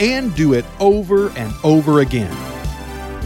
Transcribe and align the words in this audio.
and 0.00 0.34
do 0.34 0.52
it 0.54 0.64
over 0.80 1.30
and 1.30 1.52
over 1.64 2.00
again. 2.00 2.36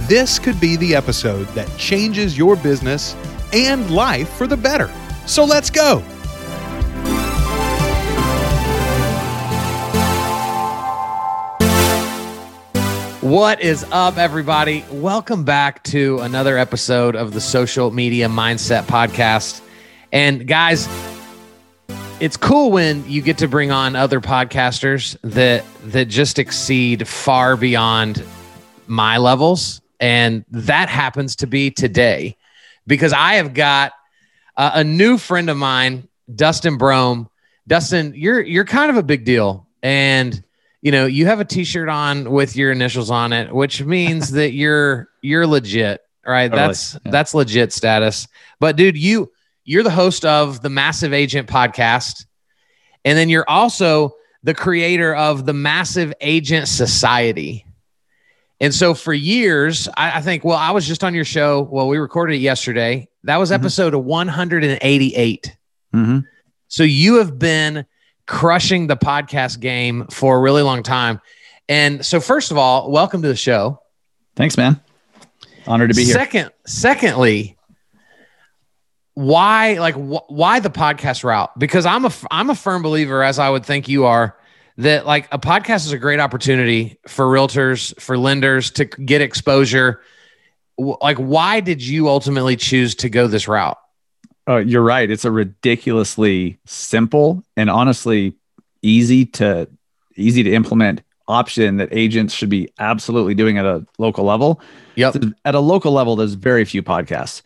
This 0.09 0.39
could 0.39 0.61
be 0.61 0.77
the 0.77 0.95
episode 0.95 1.47
that 1.49 1.69
changes 1.79 2.37
your 2.37 2.57
business 2.57 3.15
and 3.53 3.91
life 3.91 4.29
for 4.31 4.47
the 4.47 4.57
better. 4.57 4.91
So 5.27 5.45
let's 5.45 5.71
go. 5.71 6.03
What 13.21 13.61
is 13.63 13.87
up, 13.93 14.19
everybody? 14.19 14.85
Welcome 14.91 15.45
back 15.45 15.83
to 15.85 16.19
another 16.19 16.59
episode 16.59 17.15
of 17.15 17.33
the 17.33 17.41
Social 17.41 17.91
Media 17.91 18.29
Mindset 18.29 18.83
Podcast. 18.83 19.63
And 20.11 20.47
guys, 20.47 20.87
it's 22.23 22.37
cool 22.37 22.71
when 22.71 23.05
you 23.11 23.21
get 23.21 23.39
to 23.39 23.49
bring 23.49 23.73
on 23.73 23.97
other 23.97 24.21
podcasters 24.21 25.17
that 25.23 25.65
that 25.87 26.07
just 26.07 26.39
exceed 26.39 27.09
far 27.09 27.57
beyond 27.57 28.25
my 28.87 29.19
levels. 29.19 29.81
And 29.99 30.45
that 30.53 30.89
happens 30.89 31.35
to 31.37 31.49
be 31.49 31.73
today 31.73 32.37
because 32.87 33.13
i 33.13 33.35
have 33.35 33.55
got 33.55 33.93
a, 34.57 34.71
a 34.77 34.85
new 34.85 35.19
friend 35.19 35.51
of 35.51 35.57
mine 35.57 36.09
dustin 36.33 36.79
brohm. 36.79 37.29
Dustin 37.67 38.13
you're 38.15 38.41
you're 38.41 38.67
kind 38.67 38.91
of 38.91 38.97
a 38.97 39.03
big 39.03 39.25
deal. 39.25 39.67
And 39.83 40.45
you 40.81 40.93
know 40.93 41.07
you 41.07 41.27
have 41.27 41.41
a 41.41 41.45
t-shirt 41.45 41.89
on 41.89 42.31
with 42.31 42.55
your 42.55 42.71
initials 42.71 43.11
on 43.11 43.33
it 43.33 43.53
which 43.53 43.83
means 43.83 44.31
that 44.39 44.53
you're 44.53 45.09
you're 45.23 45.47
legit 45.49 46.03
right? 46.25 46.53
Totally, 46.53 46.69
that's 46.69 46.95
yeah. 47.05 47.11
that's 47.11 47.35
legit 47.35 47.73
status. 47.73 48.29
But 48.61 48.77
dude 48.77 48.97
you 48.97 49.33
you're 49.65 49.83
the 49.83 49.91
host 49.91 50.25
of 50.25 50.61
the 50.63 50.69
Massive 50.71 51.13
Agent 51.13 51.49
podcast. 51.49 52.27
And 53.05 53.17
then 53.19 53.29
you're 53.29 53.49
also 53.49 54.15
the 54.43 54.55
creator 54.55 55.15
of 55.15 55.47
the 55.47 55.53
Massive 55.53 56.13
Agent 56.21 56.69
Society. 56.69 57.65
And 58.61 58.73
so 58.75 58.95
for 58.95 59.13
years, 59.13 59.89
I, 59.97 60.19
I 60.19 60.21
think, 60.21 60.45
well, 60.45 60.57
I 60.57 60.71
was 60.71 60.87
just 60.87 61.03
on 61.03 61.15
your 61.15 61.25
show. 61.25 61.63
Well, 61.63 61.89
we 61.89 61.99
recorded 61.99 62.37
it 62.37 62.41
yesterday. 62.41 63.09
That 63.25 63.37
was 63.39 63.51
Mhm. 63.51 63.55
episode 63.55 63.95
188. 63.95 65.57
Mm-hmm. 65.95 66.19
So 66.69 66.83
you 66.85 67.17
have 67.17 67.39
been 67.39 67.85
crushing 68.27 68.87
the 68.87 68.97
podcast 68.97 69.61
game 69.61 70.07
for 70.11 70.37
a 70.37 70.41
really 70.41 70.63
long 70.63 70.83
time. 70.83 71.21
And 71.69 72.05
so, 72.05 72.21
first 72.21 72.51
of 72.51 72.59
all, 72.59 72.91
welcome 72.91 73.23
to 73.23 73.29
the 73.29 73.37
show. 73.37 73.81
Thanks, 74.37 74.57
man. 74.57 74.81
Honored 75.67 75.91
to 75.91 75.97
be 75.97 76.05
here. 76.05 76.15
Second, 76.15 76.51
secondly, 76.67 77.57
why 79.15 79.75
like 79.79 79.95
wh- 79.95 80.29
why 80.31 80.61
the 80.61 80.71
podcast 80.71 81.25
route? 81.25 81.57
Because 81.59 81.87
I'm 81.87 82.05
a 82.05 82.09
f- 82.09 82.27
I'm 82.31 82.51
a 82.51 82.55
firm 82.55 82.83
believer, 82.83 83.23
as 83.23 83.39
I 83.39 83.51
would 83.51 83.65
think 83.65 83.89
you 83.89 84.05
are, 84.07 84.37
that 84.79 85.07
like 85.07 85.29
a 85.33 85.39
podcast 85.39 85.87
is 85.87 85.93
a 85.93 85.99
great 85.99 86.21
opportunity 86.21 86.99
for 87.07 87.27
realtors, 87.27 87.99
for 88.01 88.17
lenders 88.17 88.71
to 88.73 88.85
get 88.87 89.21
exposure. 89.21 90.01
W- 90.79 90.97
Like, 91.03 91.19
why 91.19 91.61
did 91.61 91.83
you 91.83 92.09
ultimately 92.09 92.57
choose 92.57 92.95
to 92.97 93.09
go 93.11 93.27
this 93.27 93.47
route? 93.49 93.79
Oh, 94.47 94.57
you're 94.57 94.83
right. 94.83 95.09
It's 95.11 95.25
a 95.25 95.31
ridiculously 95.31 96.59
simple 96.67 97.45
and 97.57 97.71
honestly 97.71 98.35
easy 98.83 99.27
to 99.27 99.69
easy 100.17 100.43
to 100.43 100.53
implement 100.53 101.03
option 101.29 101.77
that 101.77 101.89
agents 101.93 102.35
should 102.35 102.49
be 102.51 102.69
absolutely 102.79 103.35
doing 103.35 103.57
at 103.57 103.65
a 103.65 103.87
local 103.99 104.25
level. 104.25 104.61
Yep. 104.97 105.17
At 105.45 105.55
a 105.55 105.61
local 105.61 105.93
level, 105.93 106.17
there's 106.17 106.35
very 106.35 106.65
few 106.65 106.83
podcasts, 106.83 107.43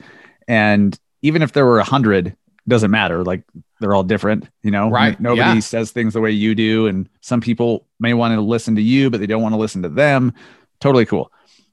and 0.49 0.99
even 1.26 1.42
if 1.42 1.53
there 1.53 1.66
were 1.66 1.78
a 1.78 1.84
hundred, 1.84 2.37
doesn't 2.69 2.91
matter. 2.91 3.25
Like 3.25 3.42
they're 3.81 3.94
all 3.94 4.03
different, 4.03 4.48
you 4.62 4.70
know. 4.70 4.88
Right, 4.91 5.19
Nobody 5.20 5.41
yeah. 5.54 5.59
says 5.60 5.91
things 5.91 6.14
the 6.14 6.20
way 6.20 6.31
you 6.31 6.54
do, 6.54 6.87
and 6.87 7.09
some 7.20 7.41
people 7.41 7.87
may 8.00 8.14
want 8.14 8.34
to 8.34 8.41
listen 8.41 8.75
to 8.76 8.82
you, 8.82 9.10
but 9.10 9.20
they 9.20 9.26
don't 9.26 9.42
want 9.42 9.53
to 9.54 9.59
listen 9.59 9.82
to 9.82 9.88
them. 9.88 10.32
Totally 10.81 11.06
cool. 11.06 11.31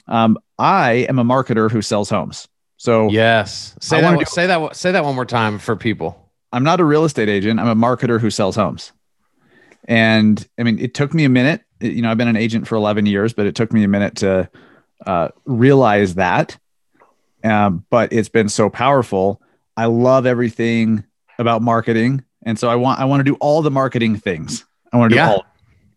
Um, 0.08 0.38
I 0.60 1.06
am 1.10 1.20
a 1.20 1.24
marketer 1.24 1.72
who 1.72 1.82
sells 1.82 2.10
homes. 2.10 2.48
So 2.78 3.10
Yes. 3.10 3.76
Say 3.80 3.98
I 3.98 4.02
that. 4.02 4.10
one- 4.10 4.20
do- 4.20 4.26
say 4.26 4.48
that. 4.48 4.76
Say 4.76 4.92
that 4.92 5.04
one 5.06 5.16
more 5.16 5.26
time 5.26 5.60
for 5.60 5.76
people. 5.76 6.20
I'm 6.52 6.64
not 6.64 6.80
a 6.80 6.86
real 6.86 7.04
estate 7.06 7.30
agent. 7.30 7.60
I'm 7.60 7.68
a 7.68 7.76
marketer 7.76 8.20
who 8.20 8.30
sells 8.30 8.56
homes. 8.56 8.92
And 9.86 10.46
I 10.60 10.64
mean, 10.64 10.80
it 10.80 10.94
took 10.94 11.14
me 11.14 11.24
a 11.26 11.30
minute. 11.30 11.62
You 11.80 12.02
know, 12.02 12.12
I've 12.12 12.18
been 12.18 12.28
an 12.28 12.36
agent 12.38 12.68
for 12.68 12.76
11 12.76 13.06
years, 13.06 13.34
but 13.34 13.46
it 13.46 13.56
took 13.56 13.74
me 13.74 13.84
a 13.84 13.88
minute 13.88 14.16
to 14.18 14.50
uh, 15.06 15.30
realize 15.46 16.16
that. 16.16 16.58
Um, 17.44 17.86
but 17.90 18.14
it's 18.14 18.30
been 18.30 18.48
so 18.50 18.70
powerful. 18.70 19.42
I 19.78 19.86
love 19.86 20.26
everything 20.26 21.04
about 21.40 21.62
marketing, 21.62 22.24
and 22.46 22.58
so 22.60 22.70
I 22.70 22.76
want 22.76 23.00
I 23.00 23.06
want 23.06 23.20
to 23.22 23.24
do 23.24 23.36
all 23.40 23.62
the 23.62 23.72
marketing 23.72 24.16
things. 24.16 24.66
I 24.92 24.98
want 24.98 25.12
to 25.12 25.16
do 25.16 25.22
Yeah. 25.22 25.30
all. 25.30 25.46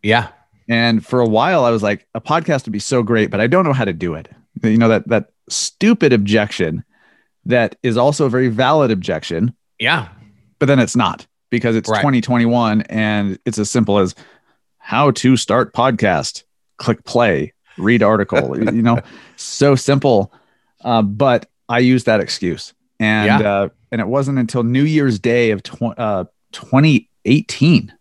Yeah. 0.03 0.29
And 0.69 1.05
for 1.05 1.21
a 1.21 1.27
while, 1.29 1.65
I 1.65 1.71
was 1.71 1.83
like, 1.83 2.07
a 2.15 2.21
podcast 2.21 2.65
would 2.67 2.73
be 2.73 2.79
so 2.81 3.03
great, 3.03 3.31
but 3.31 3.41
I 3.41 3.47
don't 3.47 3.65
know 3.65 3.73
how 3.73 3.85
to 3.85 3.93
do 3.93 4.15
it. 4.15 4.29
You 4.63 4.77
know 4.79 4.89
that 4.89 5.07
that 5.09 5.31
stupid 5.49 6.13
objection, 6.13 6.85
that 7.45 7.77
is 7.83 7.97
also 7.97 8.27
a 8.27 8.31
very 8.31 8.49
valid 8.49 8.91
objection 8.91 9.55
Yeah. 9.79 10.09
but 10.59 10.67
then 10.67 10.79
it's 10.81 10.97
not 10.97 11.27
because 11.51 11.77
it's 11.77 11.89
Right. 11.89 11.99
2021 12.01 12.81
and 12.83 13.39
it's 13.45 13.59
as 13.59 13.71
simple 13.71 13.99
as 13.99 14.15
how 14.79 15.11
to 15.13 15.37
start 15.37 15.73
podcast 15.73 16.43
click 16.79 17.05
play 17.05 17.53
read 17.79 18.03
article 18.03 18.59
you 18.75 18.83
know 18.83 18.99
so 19.37 19.75
simple 19.77 20.33
uh, 20.85 21.03
but 21.03 21.49
i 21.69 21.79
use 21.79 22.05
that 22.05 22.19
excuse 22.21 22.75
and 23.01 23.43
Yeah. 23.43 23.51
uh, 23.51 23.69
and 23.93 24.01
it 24.01 24.09
wasn't 24.09 24.39
until 24.39 24.63
new 24.63 24.83
year's 24.85 25.19
day 25.19 25.51
of 25.51 25.63
tw- 25.63 25.83
uh, 25.99 26.25
2018 26.53 27.93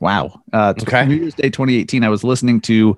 wow 0.00 0.40
uh, 0.52 0.74
Okay. 0.82 1.06
new 1.06 1.14
year's 1.16 1.34
day 1.34 1.48
2018 1.50 2.02
i 2.04 2.08
was 2.08 2.24
listening 2.24 2.60
to 2.62 2.96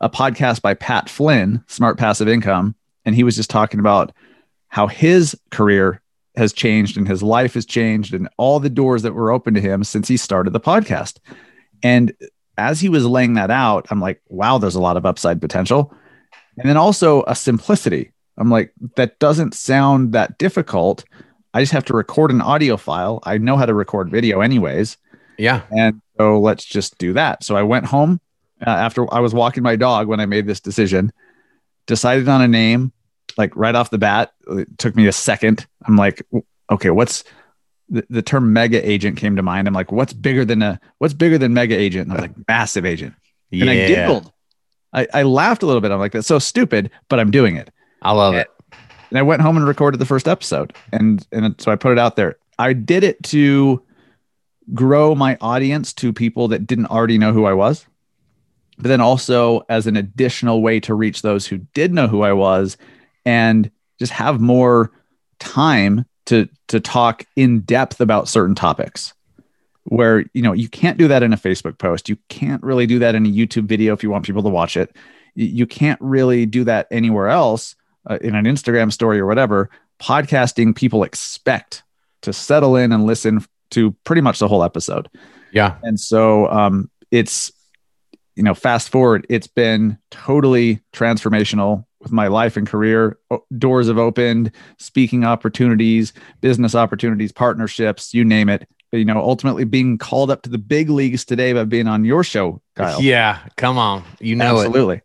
a 0.00 0.08
podcast 0.10 0.62
by 0.62 0.74
pat 0.74 1.08
flynn 1.08 1.62
smart 1.66 1.98
passive 1.98 2.28
income 2.28 2.74
and 3.04 3.14
he 3.14 3.24
was 3.24 3.36
just 3.36 3.50
talking 3.50 3.80
about 3.80 4.12
how 4.68 4.86
his 4.86 5.38
career 5.50 6.00
has 6.36 6.52
changed 6.52 6.96
and 6.96 7.08
his 7.08 7.22
life 7.22 7.54
has 7.54 7.64
changed 7.66 8.14
and 8.14 8.28
all 8.36 8.60
the 8.60 8.70
doors 8.70 9.02
that 9.02 9.14
were 9.14 9.32
open 9.32 9.54
to 9.54 9.60
him 9.60 9.82
since 9.82 10.06
he 10.06 10.16
started 10.16 10.52
the 10.52 10.60
podcast. 10.60 11.16
And 11.82 12.12
as 12.58 12.80
he 12.80 12.88
was 12.88 13.04
laying 13.06 13.34
that 13.34 13.50
out, 13.50 13.86
I'm 13.90 14.00
like, 14.00 14.20
wow, 14.28 14.58
there's 14.58 14.76
a 14.76 14.80
lot 14.80 14.96
of 14.96 15.04
upside 15.06 15.40
potential. 15.40 15.92
And 16.58 16.68
then 16.68 16.76
also 16.76 17.24
a 17.26 17.34
simplicity. 17.34 18.12
I'm 18.38 18.50
like, 18.50 18.72
that 18.96 19.18
doesn't 19.18 19.54
sound 19.54 20.12
that 20.12 20.38
difficult. 20.38 21.04
I 21.52 21.60
just 21.60 21.72
have 21.72 21.84
to 21.86 21.94
record 21.94 22.30
an 22.30 22.40
audio 22.40 22.76
file. 22.76 23.20
I 23.24 23.38
know 23.38 23.56
how 23.56 23.66
to 23.66 23.74
record 23.74 24.10
video, 24.10 24.40
anyways. 24.40 24.96
Yeah. 25.38 25.62
And 25.76 26.00
so 26.16 26.40
let's 26.40 26.64
just 26.64 26.98
do 26.98 27.12
that. 27.14 27.44
So 27.44 27.56
I 27.56 27.62
went 27.62 27.86
home 27.86 28.20
uh, 28.66 28.70
after 28.70 29.12
I 29.12 29.20
was 29.20 29.34
walking 29.34 29.62
my 29.62 29.76
dog 29.76 30.08
when 30.08 30.20
I 30.20 30.26
made 30.26 30.46
this 30.46 30.60
decision, 30.60 31.12
decided 31.86 32.28
on 32.28 32.40
a 32.42 32.48
name 32.48 32.92
like 33.36 33.54
right 33.56 33.74
off 33.74 33.90
the 33.90 33.98
bat. 33.98 34.32
It 34.48 34.78
took 34.78 34.96
me 34.96 35.06
a 35.06 35.12
second. 35.12 35.66
I'm 35.86 35.96
like, 35.96 36.26
okay, 36.70 36.90
what's 36.90 37.24
the, 37.88 38.06
the 38.10 38.22
term 38.22 38.52
mega 38.52 38.86
agent 38.88 39.16
came 39.16 39.36
to 39.36 39.42
mind. 39.42 39.66
I'm 39.66 39.74
like, 39.74 39.92
what's 39.92 40.12
bigger 40.12 40.44
than 40.44 40.62
a 40.62 40.80
what's 40.98 41.14
bigger 41.14 41.38
than 41.38 41.54
mega 41.54 41.76
agent? 41.76 42.04
And 42.04 42.12
I 42.12 42.14
was 42.16 42.22
like, 42.22 42.48
massive 42.48 42.84
agent. 42.84 43.14
And 43.52 43.70
I 43.70 43.86
giggled. 43.86 44.32
I, 44.92 45.06
I 45.12 45.22
laughed 45.22 45.62
a 45.62 45.66
little 45.66 45.80
bit. 45.80 45.90
I'm 45.90 45.98
like, 45.98 46.12
that's 46.12 46.26
so 46.26 46.38
stupid, 46.38 46.90
but 47.08 47.20
I'm 47.20 47.30
doing 47.30 47.56
it. 47.56 47.70
I 48.02 48.12
love 48.12 48.34
it. 48.34 48.48
And 49.10 49.18
I 49.18 49.22
went 49.22 49.42
home 49.42 49.56
and 49.56 49.66
recorded 49.66 49.98
the 49.98 50.06
first 50.06 50.28
episode. 50.28 50.74
And 50.92 51.26
and 51.32 51.54
so 51.60 51.70
I 51.72 51.76
put 51.76 51.92
it 51.92 51.98
out 51.98 52.16
there. 52.16 52.36
I 52.58 52.72
did 52.72 53.04
it 53.04 53.22
to 53.24 53.82
grow 54.74 55.14
my 55.14 55.38
audience 55.40 55.92
to 55.94 56.12
people 56.12 56.48
that 56.48 56.66
didn't 56.66 56.86
already 56.86 57.18
know 57.18 57.32
who 57.32 57.46
I 57.46 57.54
was. 57.54 57.86
But 58.76 58.88
then 58.88 59.00
also 59.00 59.64
as 59.68 59.86
an 59.86 59.96
additional 59.96 60.62
way 60.62 60.78
to 60.80 60.94
reach 60.94 61.22
those 61.22 61.46
who 61.46 61.58
did 61.74 61.92
know 61.92 62.06
who 62.06 62.22
I 62.22 62.32
was 62.32 62.76
and 63.24 63.70
just 63.98 64.12
have 64.12 64.40
more 64.40 64.92
time 65.38 66.04
to 66.26 66.48
to 66.68 66.78
talk 66.78 67.24
in 67.34 67.60
depth 67.60 68.00
about 68.00 68.28
certain 68.28 68.54
topics. 68.54 69.14
Where 69.84 70.26
you 70.34 70.42
know 70.42 70.52
you 70.52 70.68
can't 70.68 70.98
do 70.98 71.08
that 71.08 71.22
in 71.22 71.32
a 71.32 71.38
Facebook 71.38 71.78
post. 71.78 72.10
You 72.10 72.18
can't 72.28 72.62
really 72.62 72.86
do 72.86 72.98
that 72.98 73.14
in 73.14 73.24
a 73.24 73.30
YouTube 73.30 73.64
video 73.64 73.94
if 73.94 74.02
you 74.02 74.10
want 74.10 74.26
people 74.26 74.42
to 74.42 74.50
watch 74.50 74.76
it. 74.76 74.94
You 75.34 75.66
can't 75.66 76.00
really 76.00 76.46
do 76.46 76.64
that 76.64 76.88
anywhere 76.90 77.28
else 77.28 77.74
uh, 78.06 78.18
in 78.20 78.34
an 78.34 78.44
Instagram 78.44 78.92
story 78.92 79.18
or 79.18 79.26
whatever, 79.26 79.70
podcasting 80.00 80.74
people 80.74 81.02
expect 81.02 81.82
to 82.22 82.32
settle 82.32 82.76
in 82.76 82.92
and 82.92 83.04
listen 83.04 83.44
to 83.70 83.92
pretty 84.04 84.22
much 84.22 84.38
the 84.38 84.48
whole 84.48 84.64
episode. 84.64 85.08
Yeah. 85.52 85.76
And 85.82 85.98
so 85.98 86.48
um, 86.50 86.90
it's 87.10 87.52
you 88.38 88.44
know, 88.44 88.54
fast 88.54 88.88
forward, 88.90 89.26
it's 89.28 89.48
been 89.48 89.98
totally 90.12 90.80
transformational 90.92 91.84
with 92.00 92.12
my 92.12 92.28
life 92.28 92.56
and 92.56 92.68
career. 92.68 93.18
O- 93.32 93.44
doors 93.58 93.88
have 93.88 93.98
opened, 93.98 94.52
speaking 94.78 95.24
opportunities, 95.24 96.12
business 96.40 96.76
opportunities, 96.76 97.32
partnerships, 97.32 98.14
you 98.14 98.24
name 98.24 98.48
it. 98.48 98.68
You 98.92 99.04
know, 99.04 99.18
ultimately 99.18 99.64
being 99.64 99.98
called 99.98 100.30
up 100.30 100.42
to 100.42 100.50
the 100.50 100.56
big 100.56 100.88
leagues 100.88 101.24
today 101.24 101.52
by 101.52 101.64
being 101.64 101.88
on 101.88 102.04
your 102.04 102.22
show, 102.22 102.62
Kyle. 102.76 103.02
Yeah, 103.02 103.40
come 103.56 103.76
on. 103.76 104.04
You 104.20 104.36
know 104.36 104.60
it. 104.60 104.66
Absolutely. 104.66 105.00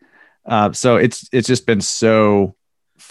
Uh, 0.46 0.72
so 0.72 0.98
it's 0.98 1.28
it's 1.34 1.48
just 1.48 1.66
been 1.66 1.82
so 1.82 2.56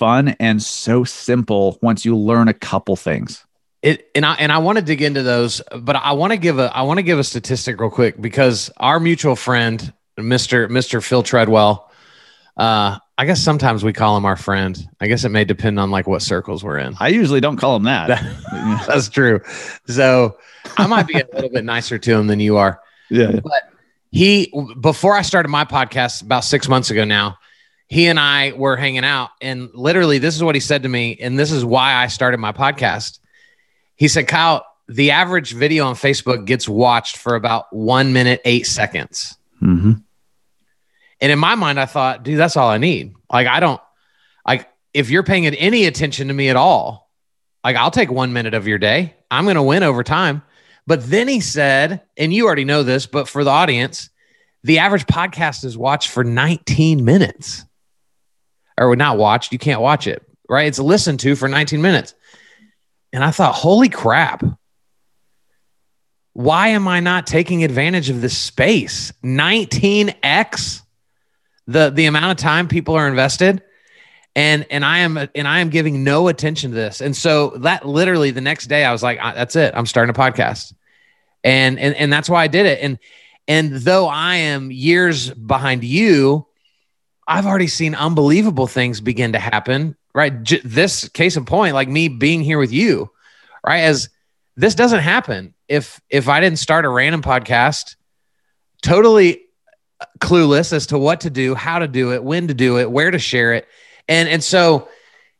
fun 0.02 0.34
and 0.40 0.60
so 0.60 1.04
simple 1.04 1.78
once 1.80 2.04
you 2.04 2.16
learn 2.16 2.48
a 2.48 2.52
couple 2.52 2.96
things. 2.96 3.46
It 3.82 4.10
and 4.16 4.26
I 4.26 4.34
and 4.34 4.50
I 4.50 4.58
want 4.58 4.78
to 4.78 4.84
dig 4.84 5.00
into 5.00 5.22
those, 5.22 5.62
but 5.78 5.94
I 5.94 6.10
want 6.12 6.32
to 6.32 6.36
give 6.36 6.58
a 6.58 6.76
I 6.76 6.82
want 6.82 6.98
to 6.98 7.04
give 7.04 7.20
a 7.20 7.24
statistic 7.24 7.78
real 7.80 7.88
quick 7.88 8.20
because 8.20 8.68
our 8.78 8.98
mutual 8.98 9.36
friend, 9.36 9.92
Mr. 10.18 10.68
Mr. 10.68 11.00
Phil 11.00 11.22
Treadwell, 11.22 11.88
uh, 12.56 12.98
I 13.16 13.26
guess 13.26 13.40
sometimes 13.40 13.84
we 13.84 13.92
call 13.92 14.16
him 14.16 14.24
our 14.24 14.34
friend. 14.34 14.76
I 15.00 15.06
guess 15.06 15.22
it 15.22 15.28
may 15.28 15.44
depend 15.44 15.78
on 15.78 15.92
like 15.92 16.08
what 16.08 16.20
circles 16.20 16.64
we're 16.64 16.78
in. 16.78 16.96
I 16.98 17.08
usually 17.08 17.40
don't 17.40 17.56
call 17.56 17.74
them 17.74 17.84
that. 17.84 18.08
That's 18.88 19.08
true. 19.08 19.40
So 19.86 20.36
I 20.78 20.88
might 20.88 21.06
be 21.06 21.20
a 21.20 21.26
little 21.32 21.50
bit 21.50 21.64
nicer 21.64 21.96
to 21.96 22.10
him 22.12 22.26
than 22.26 22.40
you 22.40 22.56
are. 22.56 22.80
yeah. 23.08 23.38
But 23.40 23.62
he 24.10 24.52
before 24.80 25.14
I 25.14 25.22
started 25.22 25.48
my 25.48 25.64
podcast 25.64 26.22
about 26.22 26.42
six 26.42 26.68
months 26.68 26.90
ago 26.90 27.04
now, 27.04 27.38
he 27.92 28.06
and 28.06 28.18
I 28.18 28.52
were 28.52 28.74
hanging 28.74 29.04
out, 29.04 29.32
and 29.42 29.68
literally, 29.74 30.16
this 30.16 30.34
is 30.34 30.42
what 30.42 30.54
he 30.54 30.62
said 30.62 30.84
to 30.84 30.88
me, 30.88 31.18
and 31.20 31.38
this 31.38 31.52
is 31.52 31.62
why 31.62 31.92
I 31.92 32.06
started 32.06 32.38
my 32.38 32.50
podcast. 32.50 33.18
He 33.96 34.08
said, 34.08 34.26
"Kyle, 34.26 34.64
the 34.88 35.10
average 35.10 35.52
video 35.52 35.84
on 35.84 35.94
Facebook 35.94 36.46
gets 36.46 36.66
watched 36.66 37.18
for 37.18 37.34
about 37.34 37.70
one 37.70 38.14
minute 38.14 38.40
eight 38.46 38.66
seconds." 38.66 39.36
Mm-hmm. 39.60 39.92
And 41.20 41.32
in 41.32 41.38
my 41.38 41.54
mind, 41.54 41.78
I 41.78 41.84
thought, 41.84 42.22
dude, 42.22 42.38
that's 42.38 42.56
all 42.56 42.70
I 42.70 42.78
need. 42.78 43.14
Like, 43.30 43.46
I 43.46 43.60
don't 43.60 43.80
like 44.46 44.70
if 44.94 45.10
you're 45.10 45.22
paying 45.22 45.44
any 45.46 45.84
attention 45.84 46.28
to 46.28 46.34
me 46.34 46.48
at 46.48 46.56
all, 46.56 47.10
like 47.62 47.76
I'll 47.76 47.90
take 47.90 48.10
one 48.10 48.32
minute 48.32 48.54
of 48.54 48.66
your 48.66 48.78
day. 48.78 49.16
I'm 49.30 49.44
going 49.44 49.56
to 49.56 49.62
win 49.62 49.82
over 49.82 50.02
time. 50.02 50.40
But 50.86 51.04
then 51.10 51.28
he 51.28 51.40
said, 51.40 52.00
and 52.16 52.32
you 52.32 52.46
already 52.46 52.64
know 52.64 52.84
this, 52.84 53.04
but 53.04 53.28
for 53.28 53.44
the 53.44 53.50
audience, 53.50 54.08
the 54.64 54.78
average 54.78 55.04
podcast 55.04 55.62
is 55.66 55.76
watched 55.76 56.08
for 56.08 56.24
19 56.24 57.04
minutes. 57.04 57.66
Or 58.78 58.96
not 58.96 59.18
watched, 59.18 59.52
you 59.52 59.58
can't 59.58 59.80
watch 59.80 60.06
it, 60.06 60.26
right? 60.48 60.66
It's 60.66 60.78
listened 60.78 61.20
to 61.20 61.36
for 61.36 61.48
19 61.48 61.82
minutes. 61.82 62.14
And 63.12 63.22
I 63.22 63.30
thought, 63.30 63.54
holy 63.54 63.88
crap. 63.88 64.42
Why 66.34 66.68
am 66.68 66.88
I 66.88 67.00
not 67.00 67.26
taking 67.26 67.62
advantage 67.62 68.08
of 68.08 68.22
this 68.22 68.36
space? 68.36 69.12
19x 69.22 70.82
the 71.66 71.90
the 71.90 72.06
amount 72.06 72.32
of 72.32 72.36
time 72.38 72.68
people 72.68 72.94
are 72.94 73.06
invested 73.06 73.62
and 74.34 74.66
and 74.70 74.84
I 74.84 74.98
am 74.98 75.16
and 75.16 75.46
I 75.46 75.60
am 75.60 75.68
giving 75.68 76.04
no 76.04 76.28
attention 76.28 76.70
to 76.70 76.74
this. 76.74 77.00
And 77.00 77.16
so 77.16 77.50
that 77.58 77.86
literally 77.86 78.30
the 78.30 78.40
next 78.40 78.66
day 78.66 78.84
I 78.84 78.92
was 78.92 79.02
like, 79.02 79.18
that's 79.18 79.56
it. 79.56 79.74
I'm 79.76 79.86
starting 79.86 80.14
a 80.14 80.18
podcast, 80.18 80.72
and 81.44 81.78
and 81.78 81.94
and 81.94 82.12
that's 82.12 82.30
why 82.30 82.42
I 82.42 82.46
did 82.46 82.66
it. 82.66 82.80
And 82.80 82.98
and 83.46 83.72
though 83.72 84.06
I 84.08 84.36
am 84.36 84.70
years 84.70 85.30
behind 85.30 85.84
you, 85.84 86.46
I've 87.32 87.46
already 87.46 87.66
seen 87.66 87.94
unbelievable 87.94 88.66
things 88.66 89.00
begin 89.00 89.32
to 89.32 89.38
happen. 89.38 89.96
Right, 90.14 90.42
J- 90.42 90.60
this 90.62 91.08
case 91.08 91.36
in 91.38 91.46
point, 91.46 91.74
like 91.74 91.88
me 91.88 92.08
being 92.08 92.42
here 92.42 92.58
with 92.58 92.72
you, 92.72 93.10
right? 93.66 93.80
As 93.80 94.10
this 94.56 94.74
doesn't 94.74 95.00
happen 95.00 95.54
if 95.68 96.00
if 96.10 96.28
I 96.28 96.40
didn't 96.40 96.58
start 96.58 96.84
a 96.84 96.90
random 96.90 97.22
podcast, 97.22 97.96
totally 98.82 99.40
uh, 100.00 100.04
clueless 100.18 100.74
as 100.74 100.88
to 100.88 100.98
what 100.98 101.22
to 101.22 101.30
do, 101.30 101.54
how 101.54 101.78
to 101.78 101.88
do 101.88 102.12
it, 102.12 102.22
when 102.22 102.48
to 102.48 102.54
do 102.54 102.78
it, 102.78 102.90
where 102.90 103.10
to 103.10 103.18
share 103.18 103.54
it 103.54 103.66
and 104.08 104.28
and 104.28 104.42
so 104.42 104.88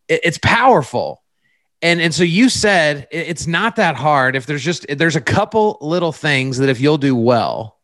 it, 0.08 0.20
it's 0.24 0.38
powerful 0.38 1.22
and 1.80 2.00
and 2.00 2.14
so 2.14 2.22
you 2.22 2.48
said 2.48 3.08
it, 3.10 3.28
it's 3.28 3.46
not 3.46 3.76
that 3.76 3.96
hard 3.96 4.36
if 4.36 4.46
there's 4.46 4.64
just 4.64 4.86
there's 4.88 5.16
a 5.16 5.20
couple 5.20 5.78
little 5.80 6.12
things 6.12 6.58
that 6.58 6.68
if 6.68 6.80
you'll 6.80 6.98
do 6.98 7.14
well 7.14 7.78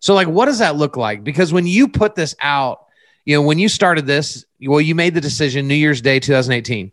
so 0.00 0.14
like 0.14 0.28
what 0.28 0.46
does 0.46 0.58
that 0.58 0.76
look 0.76 0.96
like 0.96 1.24
because 1.24 1.52
when 1.52 1.66
you 1.66 1.88
put 1.88 2.14
this 2.14 2.34
out 2.40 2.85
you 3.26 3.36
know 3.36 3.42
when 3.42 3.58
you 3.58 3.68
started 3.68 4.06
this 4.06 4.46
well 4.62 4.80
you 4.80 4.94
made 4.94 5.12
the 5.14 5.20
decision 5.20 5.68
new 5.68 5.74
year's 5.74 6.00
day 6.00 6.18
2018 6.18 6.92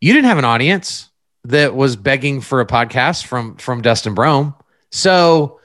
you 0.00 0.12
didn't 0.12 0.26
have 0.26 0.38
an 0.38 0.44
audience 0.44 1.08
that 1.44 1.74
was 1.74 1.96
begging 1.96 2.40
for 2.40 2.60
a 2.60 2.66
podcast 2.66 3.24
from 3.24 3.56
from 3.56 3.80
dustin 3.82 4.14
brohm 4.14 4.54
so 4.90 5.58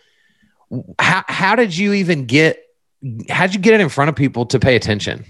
how, 1.00 1.24
how 1.28 1.56
did 1.56 1.76
you 1.76 1.94
even 1.94 2.26
get 2.26 2.60
how'd 3.30 3.54
you 3.54 3.60
get 3.60 3.74
it 3.74 3.82
in 3.82 3.90
front 3.90 4.10
of 4.10 4.16
people 4.16 4.46
to 4.46 4.60
pay 4.60 4.76
attention 4.76 5.26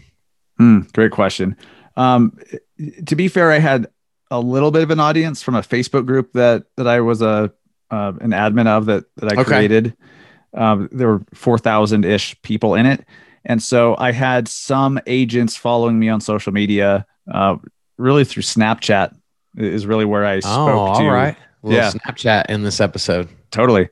Mm, 0.59 0.91
great 0.91 1.11
question. 1.11 1.55
Um, 1.97 2.35
to 3.05 3.15
be 3.15 3.27
fair, 3.27 3.51
I 3.51 3.59
had 3.59 3.85
a 4.31 4.39
little 4.39 4.71
bit 4.71 4.81
of 4.81 4.89
an 4.89 4.99
audience 4.99 5.43
from 5.43 5.53
a 5.53 5.61
Facebook 5.61 6.07
group 6.07 6.33
that 6.33 6.63
that 6.77 6.87
I 6.87 6.99
was 7.01 7.21
a 7.21 7.53
uh, 7.91 8.13
an 8.19 8.31
admin 8.31 8.65
of 8.65 8.87
that 8.87 9.03
that 9.17 9.29
I 9.31 9.33
Okay. 9.33 9.43
created. 9.43 9.95
Um, 10.55 10.89
there 10.91 11.09
were 11.09 11.21
four 11.35 11.59
thousand 11.59 12.05
ish 12.05 12.41
people 12.41 12.73
in 12.73 12.87
it, 12.87 13.05
and 13.47 13.63
so 13.63 13.95
I 13.97 14.11
had 14.11 14.47
some 14.47 14.99
agents 15.07 15.55
following 15.55 15.97
me 15.97 16.09
on 16.09 16.21
social 16.21 16.53
media. 16.53 17.05
Uh, 17.31 17.55
really 17.97 18.23
through 18.25 18.43
Snapchat 18.43 19.15
is 19.57 19.87
really 19.87 20.05
where 20.05 20.23
I 20.25 20.39
spoke 20.41 20.53
Oh, 20.69 20.99
to. 20.99 21.05
all 21.05 21.09
right. 21.09 21.35
A 21.63 21.67
little 21.67 21.81
Yeah. 21.83 21.91
Snapchat 21.91 22.45
in 22.49 22.61
this 22.61 22.79
episode. 22.79 23.27
Totally. 23.49 23.89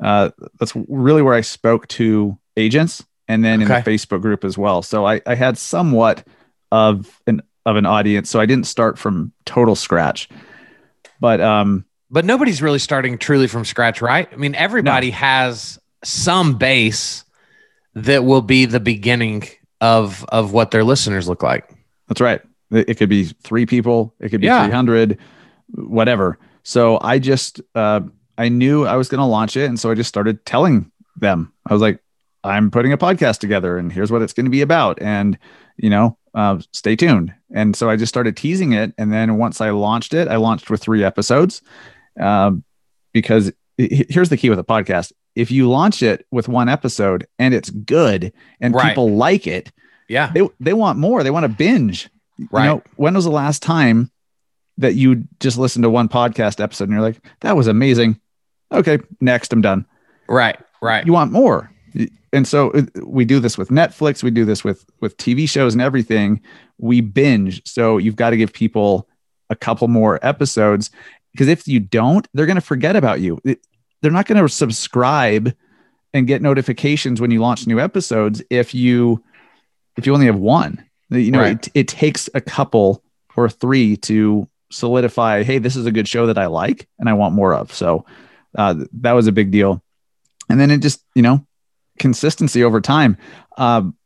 Uh, 0.00 0.30
that's 0.60 0.72
really 0.88 1.22
where 1.22 1.34
I 1.34 1.40
spoke 1.40 1.88
to 1.88 2.38
agents 2.56 3.04
and 3.26 3.44
then 3.44 3.60
in 3.62 3.66
the 3.68 3.74
Facebook 3.74 4.22
group 4.22 4.44
as 4.44 4.56
well. 4.56 4.80
So 4.82 5.04
I, 5.06 5.20
I 5.26 5.34
had 5.34 5.58
somewhat 5.58 6.24
of 6.70 7.20
an 7.26 7.42
of 7.66 7.74
an 7.76 7.84
audience. 7.84 8.30
So 8.30 8.38
I 8.40 8.46
didn't 8.46 8.66
start 8.66 8.96
from 8.98 9.32
total 9.44 9.74
scratch. 9.74 10.28
But 11.20 11.40
um 11.40 11.84
But 12.10 12.24
nobody's 12.24 12.62
really 12.62 12.78
starting 12.78 13.18
truly 13.18 13.48
from 13.48 13.64
scratch, 13.64 14.00
right? 14.00 14.28
I 14.32 14.36
mean, 14.36 14.54
everybody 14.54 15.10
has 15.10 15.78
some 16.04 16.56
base 16.58 17.24
that 18.04 18.24
will 18.24 18.42
be 18.42 18.64
the 18.66 18.80
beginning 18.80 19.44
of 19.80 20.24
of 20.30 20.52
what 20.52 20.70
their 20.70 20.84
listeners 20.84 21.28
look 21.28 21.42
like. 21.42 21.70
that's 22.08 22.20
right. 22.20 22.40
It, 22.70 22.98
could 22.98 23.08
be 23.08 23.24
three 23.24 23.64
people, 23.64 24.14
it 24.20 24.28
could 24.28 24.40
be 24.42 24.46
Yeah. 24.46 24.64
300, 24.64 25.16
whatever. 25.74 26.38
So 26.64 26.98
I 27.00 27.18
just 27.18 27.60
uh 27.74 28.00
I 28.36 28.48
knew 28.48 28.84
I 28.86 28.96
was 28.96 29.08
going 29.08 29.18
to 29.20 29.24
launch 29.24 29.56
it 29.56 29.64
and 29.64 29.80
so 29.80 29.90
I 29.90 29.94
just 29.94 30.08
started 30.08 30.44
telling 30.44 30.90
them. 31.16 31.52
I 31.66 31.72
was 31.72 31.82
like 31.82 32.00
I'm 32.44 32.70
putting 32.70 32.92
a 32.92 32.98
podcast 32.98 33.38
together 33.38 33.78
and 33.78 33.92
here's 33.92 34.12
what 34.12 34.22
it's 34.22 34.32
going 34.32 34.46
to 34.46 34.50
be 34.50 34.62
about 34.62 35.00
and 35.02 35.38
you 35.76 35.90
know 35.90 36.16
uh, 36.34 36.58
stay 36.72 36.94
tuned 36.94 37.34
and 37.52 37.74
so 37.74 37.90
i 37.90 37.96
just 37.96 38.10
started 38.10 38.36
teasing 38.36 38.72
it 38.72 38.92
and 38.96 39.12
then 39.12 39.38
once 39.38 39.60
i 39.60 39.70
launched 39.70 40.14
it 40.14 40.28
i 40.28 40.36
launched 40.36 40.70
with 40.70 40.80
three 40.80 41.02
episodes 41.02 41.62
um, 42.20 42.62
because 43.12 43.50
here's 43.76 44.28
the 44.28 44.36
key 44.36 44.50
with 44.50 44.58
a 44.58 44.64
podcast 44.64 45.12
if 45.38 45.50
you 45.50 45.68
launch 45.70 46.02
it 46.02 46.26
with 46.30 46.48
one 46.48 46.68
episode 46.68 47.26
and 47.38 47.54
it's 47.54 47.70
good 47.70 48.32
and 48.60 48.74
Right. 48.74 48.88
people 48.88 49.10
like 49.14 49.46
it 49.46 49.70
Yeah. 50.08 50.30
they, 50.34 50.48
they 50.60 50.72
want 50.74 50.98
more 50.98 51.22
they 51.22 51.30
want 51.30 51.44
to 51.44 51.48
binge 51.48 52.08
Right. 52.50 52.64
you 52.64 52.68
know 52.70 52.82
when 52.96 53.14
was 53.14 53.24
the 53.24 53.30
last 53.30 53.62
time 53.62 54.10
that 54.76 54.94
you 54.94 55.24
just 55.40 55.58
listened 55.58 55.82
to 55.84 55.90
one 55.90 56.08
podcast 56.08 56.60
episode 56.60 56.84
and 56.84 56.92
you're 56.92 57.02
like 57.02 57.20
that 57.40 57.56
was 57.56 57.66
amazing 57.66 58.20
okay 58.72 58.98
next 59.20 59.52
i'm 59.52 59.60
done 59.62 59.86
Right. 60.28 60.58
Right. 60.82 61.06
you 61.06 61.12
want 61.12 61.32
more 61.32 61.70
and 62.32 62.46
so 62.46 62.70
uh, 62.72 62.82
we 63.06 63.24
do 63.24 63.40
this 63.40 63.56
with 63.56 63.70
netflix 63.70 64.22
we 64.22 64.30
do 64.30 64.44
this 64.44 64.62
with 64.64 64.84
with 65.00 65.16
tv 65.16 65.48
shows 65.48 65.72
and 65.74 65.80
everything 65.82 66.40
we 66.78 67.00
binge 67.00 67.62
so 67.66 67.96
you've 67.98 68.16
got 68.16 68.30
to 68.30 68.36
give 68.36 68.52
people 68.52 69.08
a 69.50 69.56
couple 69.56 69.88
more 69.88 70.18
episodes 70.24 70.90
because 71.32 71.48
if 71.48 71.66
you 71.66 71.80
don't 71.80 72.28
they're 72.34 72.46
going 72.46 72.54
to 72.54 72.60
forget 72.60 72.94
about 72.96 73.20
you 73.20 73.38
It- 73.44 73.60
they're 74.00 74.10
not 74.12 74.26
going 74.26 74.40
to 74.40 74.48
subscribe 74.48 75.54
and 76.14 76.26
get 76.26 76.40
notifications 76.42 77.20
when 77.20 77.30
you 77.30 77.40
launch 77.40 77.66
new 77.66 77.78
episodes 77.80 78.42
if 78.50 78.74
you 78.74 79.22
if 79.96 80.06
you 80.06 80.14
only 80.14 80.26
have 80.26 80.38
one. 80.38 80.84
You 81.10 81.30
know 81.30 81.40
Right. 81.40 81.66
it, 81.66 81.68
it 81.74 81.88
takes 81.88 82.28
a 82.34 82.40
couple 82.40 83.02
or 83.36 83.48
three 83.48 83.96
to 83.98 84.48
solidify 84.70 85.42
hey 85.44 85.58
this 85.58 85.76
is 85.76 85.86
a 85.86 85.90
good 85.90 86.06
show 86.06 86.26
that 86.26 86.36
i 86.36 86.44
like 86.44 86.86
and 86.98 87.08
i 87.08 87.12
want 87.14 87.34
more 87.34 87.54
of. 87.54 87.72
So 87.72 88.04
uh, 88.56 88.74
that 89.00 89.12
was 89.12 89.26
a 89.26 89.32
big 89.32 89.50
deal. 89.50 89.82
And 90.50 90.58
then 90.60 90.70
it 90.70 90.78
just 90.78 91.04
you 91.14 91.22
know 91.22 91.46
consistency 91.98 92.62
over 92.64 92.80
time. 92.80 93.16
Um, 93.56 93.96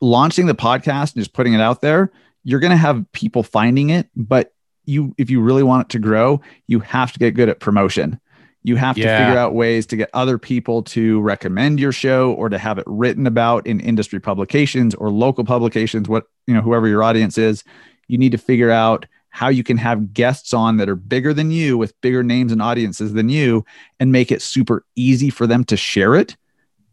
launching 0.00 0.46
the 0.46 0.54
podcast 0.54 1.14
and 1.14 1.22
just 1.22 1.32
putting 1.32 1.54
it 1.54 1.60
out 1.60 1.80
there 1.80 2.12
you're 2.44 2.60
going 2.60 2.70
to 2.70 2.76
have 2.76 3.04
people 3.12 3.42
finding 3.42 3.88
it 3.90 4.08
but 4.14 4.52
you 4.84 5.14
if 5.16 5.30
you 5.30 5.40
really 5.40 5.62
want 5.62 5.86
it 5.86 5.88
to 5.90 5.98
grow 5.98 6.38
you 6.66 6.80
have 6.80 7.12
to 7.12 7.18
get 7.18 7.32
good 7.34 7.48
at 7.48 7.60
promotion 7.60 8.20
you 8.66 8.74
have 8.74 8.98
Yeah. 8.98 9.16
to 9.18 9.24
figure 9.24 9.38
out 9.38 9.54
ways 9.54 9.86
to 9.86 9.96
get 9.96 10.10
other 10.12 10.38
people 10.38 10.82
to 10.82 11.20
recommend 11.20 11.78
your 11.78 11.92
show 11.92 12.32
or 12.32 12.48
to 12.48 12.58
have 12.58 12.78
it 12.78 12.84
written 12.88 13.24
about 13.26 13.64
in 13.64 13.78
industry 13.78 14.18
publications 14.18 14.92
or 14.96 15.08
local 15.10 15.44
publications 15.44 16.08
what 16.08 16.24
you 16.48 16.54
know 16.54 16.60
whoever 16.60 16.88
your 16.88 17.02
audience 17.04 17.38
is 17.38 17.62
you 18.08 18.18
need 18.18 18.32
to 18.32 18.38
figure 18.38 18.70
out 18.70 19.06
how 19.30 19.48
you 19.48 19.62
can 19.62 19.76
have 19.76 20.12
guests 20.12 20.52
on 20.52 20.78
that 20.78 20.88
are 20.88 20.96
bigger 20.96 21.32
than 21.32 21.50
you 21.52 21.78
with 21.78 21.92
bigger 22.00 22.22
names 22.24 22.50
and 22.50 22.60
audiences 22.60 23.12
than 23.12 23.28
you 23.28 23.64
and 24.00 24.10
make 24.10 24.32
it 24.32 24.42
super 24.42 24.84
easy 24.96 25.30
for 25.30 25.46
them 25.46 25.62
to 25.64 25.76
share 25.76 26.14
it 26.16 26.36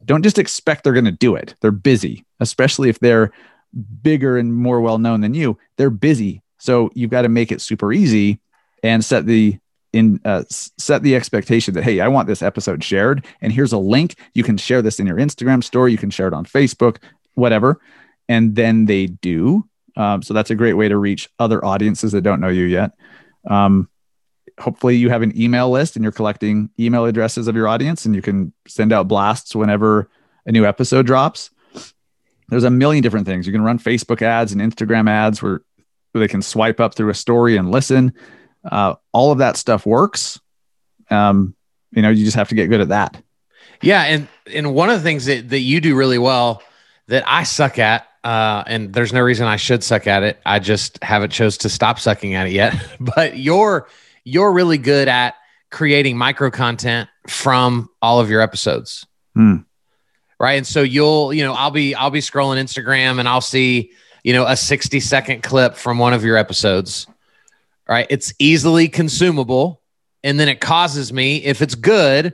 don't 0.05 0.21
just 0.23 0.37
expect 0.37 0.83
they're 0.83 0.91
going 0.91 1.05
to 1.05 1.11
do 1.11 1.33
it. 1.33 1.55
They're 1.61 1.71
busy, 1.71 2.25
especially 2.41 2.89
if 2.89 2.99
they're 2.99 3.31
bigger 4.01 4.37
and 4.37 4.53
more 4.53 4.81
well 4.81 4.97
known 4.97 5.21
than 5.21 5.33
you. 5.33 5.57
They're 5.77 5.89
busy. 5.89 6.41
So 6.59 6.89
you've 6.93 7.09
got 7.09 7.21
to 7.21 7.29
make 7.29 7.53
it 7.53 7.61
super 7.61 7.93
easy 7.93 8.41
and 8.83 9.03
set 9.05 9.25
the 9.25 9.57
in 9.93 10.19
uh, 10.25 10.43
set 10.49 11.03
the 11.03 11.15
expectation 11.15 11.73
that 11.75 11.83
hey 11.83 11.99
i 11.99 12.07
want 12.07 12.27
this 12.27 12.41
episode 12.41 12.83
shared 12.83 13.25
and 13.41 13.53
here's 13.53 13.71
a 13.71 13.77
link. 13.77 14.15
You 14.33 14.43
can 14.43 14.57
share 14.57 14.81
this 14.81 14.99
in 14.99 15.07
your 15.07 15.17
instagram 15.17 15.63
story. 15.63 15.91
You 15.91 15.97
can 15.97 16.09
share 16.09 16.27
it 16.27 16.33
on 16.33 16.45
facebook 16.45 16.97
whatever. 17.35 17.81
And 18.29 18.55
then 18.55 18.85
they 18.85 19.07
do. 19.07 19.67
Um, 19.95 20.21
so 20.21 20.33
that's 20.33 20.49
a 20.49 20.55
great 20.55 20.73
way 20.73 20.87
to 20.87 20.97
reach 20.97 21.29
other 21.39 21.63
audiences 21.63 22.13
that 22.13 22.21
don't 22.21 22.39
know 22.39 22.49
you 22.49 22.65
yet. 22.65 22.91
Um, 23.49 23.89
hopefully 24.59 24.95
you 24.95 25.09
have 25.09 25.21
an 25.21 25.39
email 25.39 25.69
list 25.69 25.95
and 25.95 26.03
you're 26.03 26.11
collecting 26.11 26.69
email 26.79 27.05
addresses 27.05 27.47
of 27.47 27.55
your 27.55 27.67
audience 27.67 28.05
and 28.05 28.15
you 28.15 28.21
can 28.21 28.53
send 28.67 28.93
out 28.93 29.07
blasts 29.07 29.55
whenever 29.55 30.09
a 30.45 30.51
new 30.51 30.65
episode 30.65 31.05
drops. 31.05 31.49
There's 32.49 32.63
a 32.63 32.69
million 32.69 33.01
different 33.01 33.25
things. 33.25 33.47
You 33.47 33.53
can 33.53 33.63
run 33.63 33.79
facebook 33.79 34.21
ads 34.21 34.51
and 34.51 34.61
instagram 34.61 35.09
ads 35.09 35.41
where, 35.41 35.61
where 36.11 36.19
they 36.19 36.27
can 36.27 36.41
swipe 36.41 36.79
up 36.79 36.95
through 36.95 37.09
a 37.09 37.15
story 37.15 37.57
and 37.57 37.71
listen 37.71 38.13
uh, 38.63 38.95
all 39.11 39.31
of 39.31 39.39
that 39.39 39.57
stuff 39.57 39.85
works. 39.85 40.39
Um, 41.09 41.55
you 41.91 42.01
know, 42.01 42.09
you 42.09 42.25
just 42.25 42.37
have 42.37 42.49
to 42.49 42.55
get 42.55 42.67
good 42.67 42.81
at 42.81 42.89
that. 42.89 43.21
Yeah, 43.81 44.03
and 44.03 44.27
and 44.53 44.73
one 44.73 44.89
of 44.89 44.95
the 44.95 45.03
things 45.03 45.25
that 45.25 45.49
that 45.49 45.59
you 45.59 45.81
do 45.81 45.95
really 45.95 46.17
well 46.17 46.61
that 47.07 47.23
I 47.27 47.43
suck 47.43 47.79
at, 47.79 48.07
uh, 48.23 48.63
and 48.65 48.93
there's 48.93 49.11
no 49.11 49.21
reason 49.21 49.45
I 49.45 49.57
should 49.57 49.83
suck 49.83 50.07
at 50.07 50.23
it. 50.23 50.39
I 50.45 50.59
just 50.59 51.03
haven't 51.03 51.31
chose 51.31 51.57
to 51.59 51.69
stop 51.69 51.99
sucking 51.99 52.33
at 52.33 52.47
it 52.47 52.53
yet. 52.53 52.75
but 52.99 53.37
you're 53.37 53.87
you're 54.23 54.51
really 54.51 54.77
good 54.77 55.07
at 55.07 55.35
creating 55.69 56.17
micro 56.17 56.49
content 56.49 57.09
from 57.27 57.89
all 58.01 58.19
of 58.19 58.29
your 58.29 58.41
episodes. 58.41 59.05
Hmm. 59.33 59.57
Right. 60.39 60.53
And 60.53 60.67
so 60.67 60.81
you'll, 60.81 61.33
you 61.33 61.43
know, 61.43 61.53
I'll 61.53 61.71
be 61.71 61.95
I'll 61.95 62.09
be 62.09 62.19
scrolling 62.19 62.61
Instagram 62.61 63.19
and 63.19 63.27
I'll 63.27 63.41
see, 63.41 63.91
you 64.23 64.33
know, 64.33 64.45
a 64.45 64.57
60 64.57 64.99
second 64.99 65.43
clip 65.43 65.75
from 65.75 65.99
one 65.99 66.13
of 66.13 66.23
your 66.23 66.37
episodes 66.37 67.07
right? 67.87 68.07
It's 68.09 68.33
easily 68.39 68.87
consumable. 68.87 69.81
And 70.23 70.39
then 70.39 70.47
it 70.47 70.61
causes 70.61 71.11
me, 71.11 71.37
if 71.43 71.61
it's 71.61 71.75
good, 71.75 72.33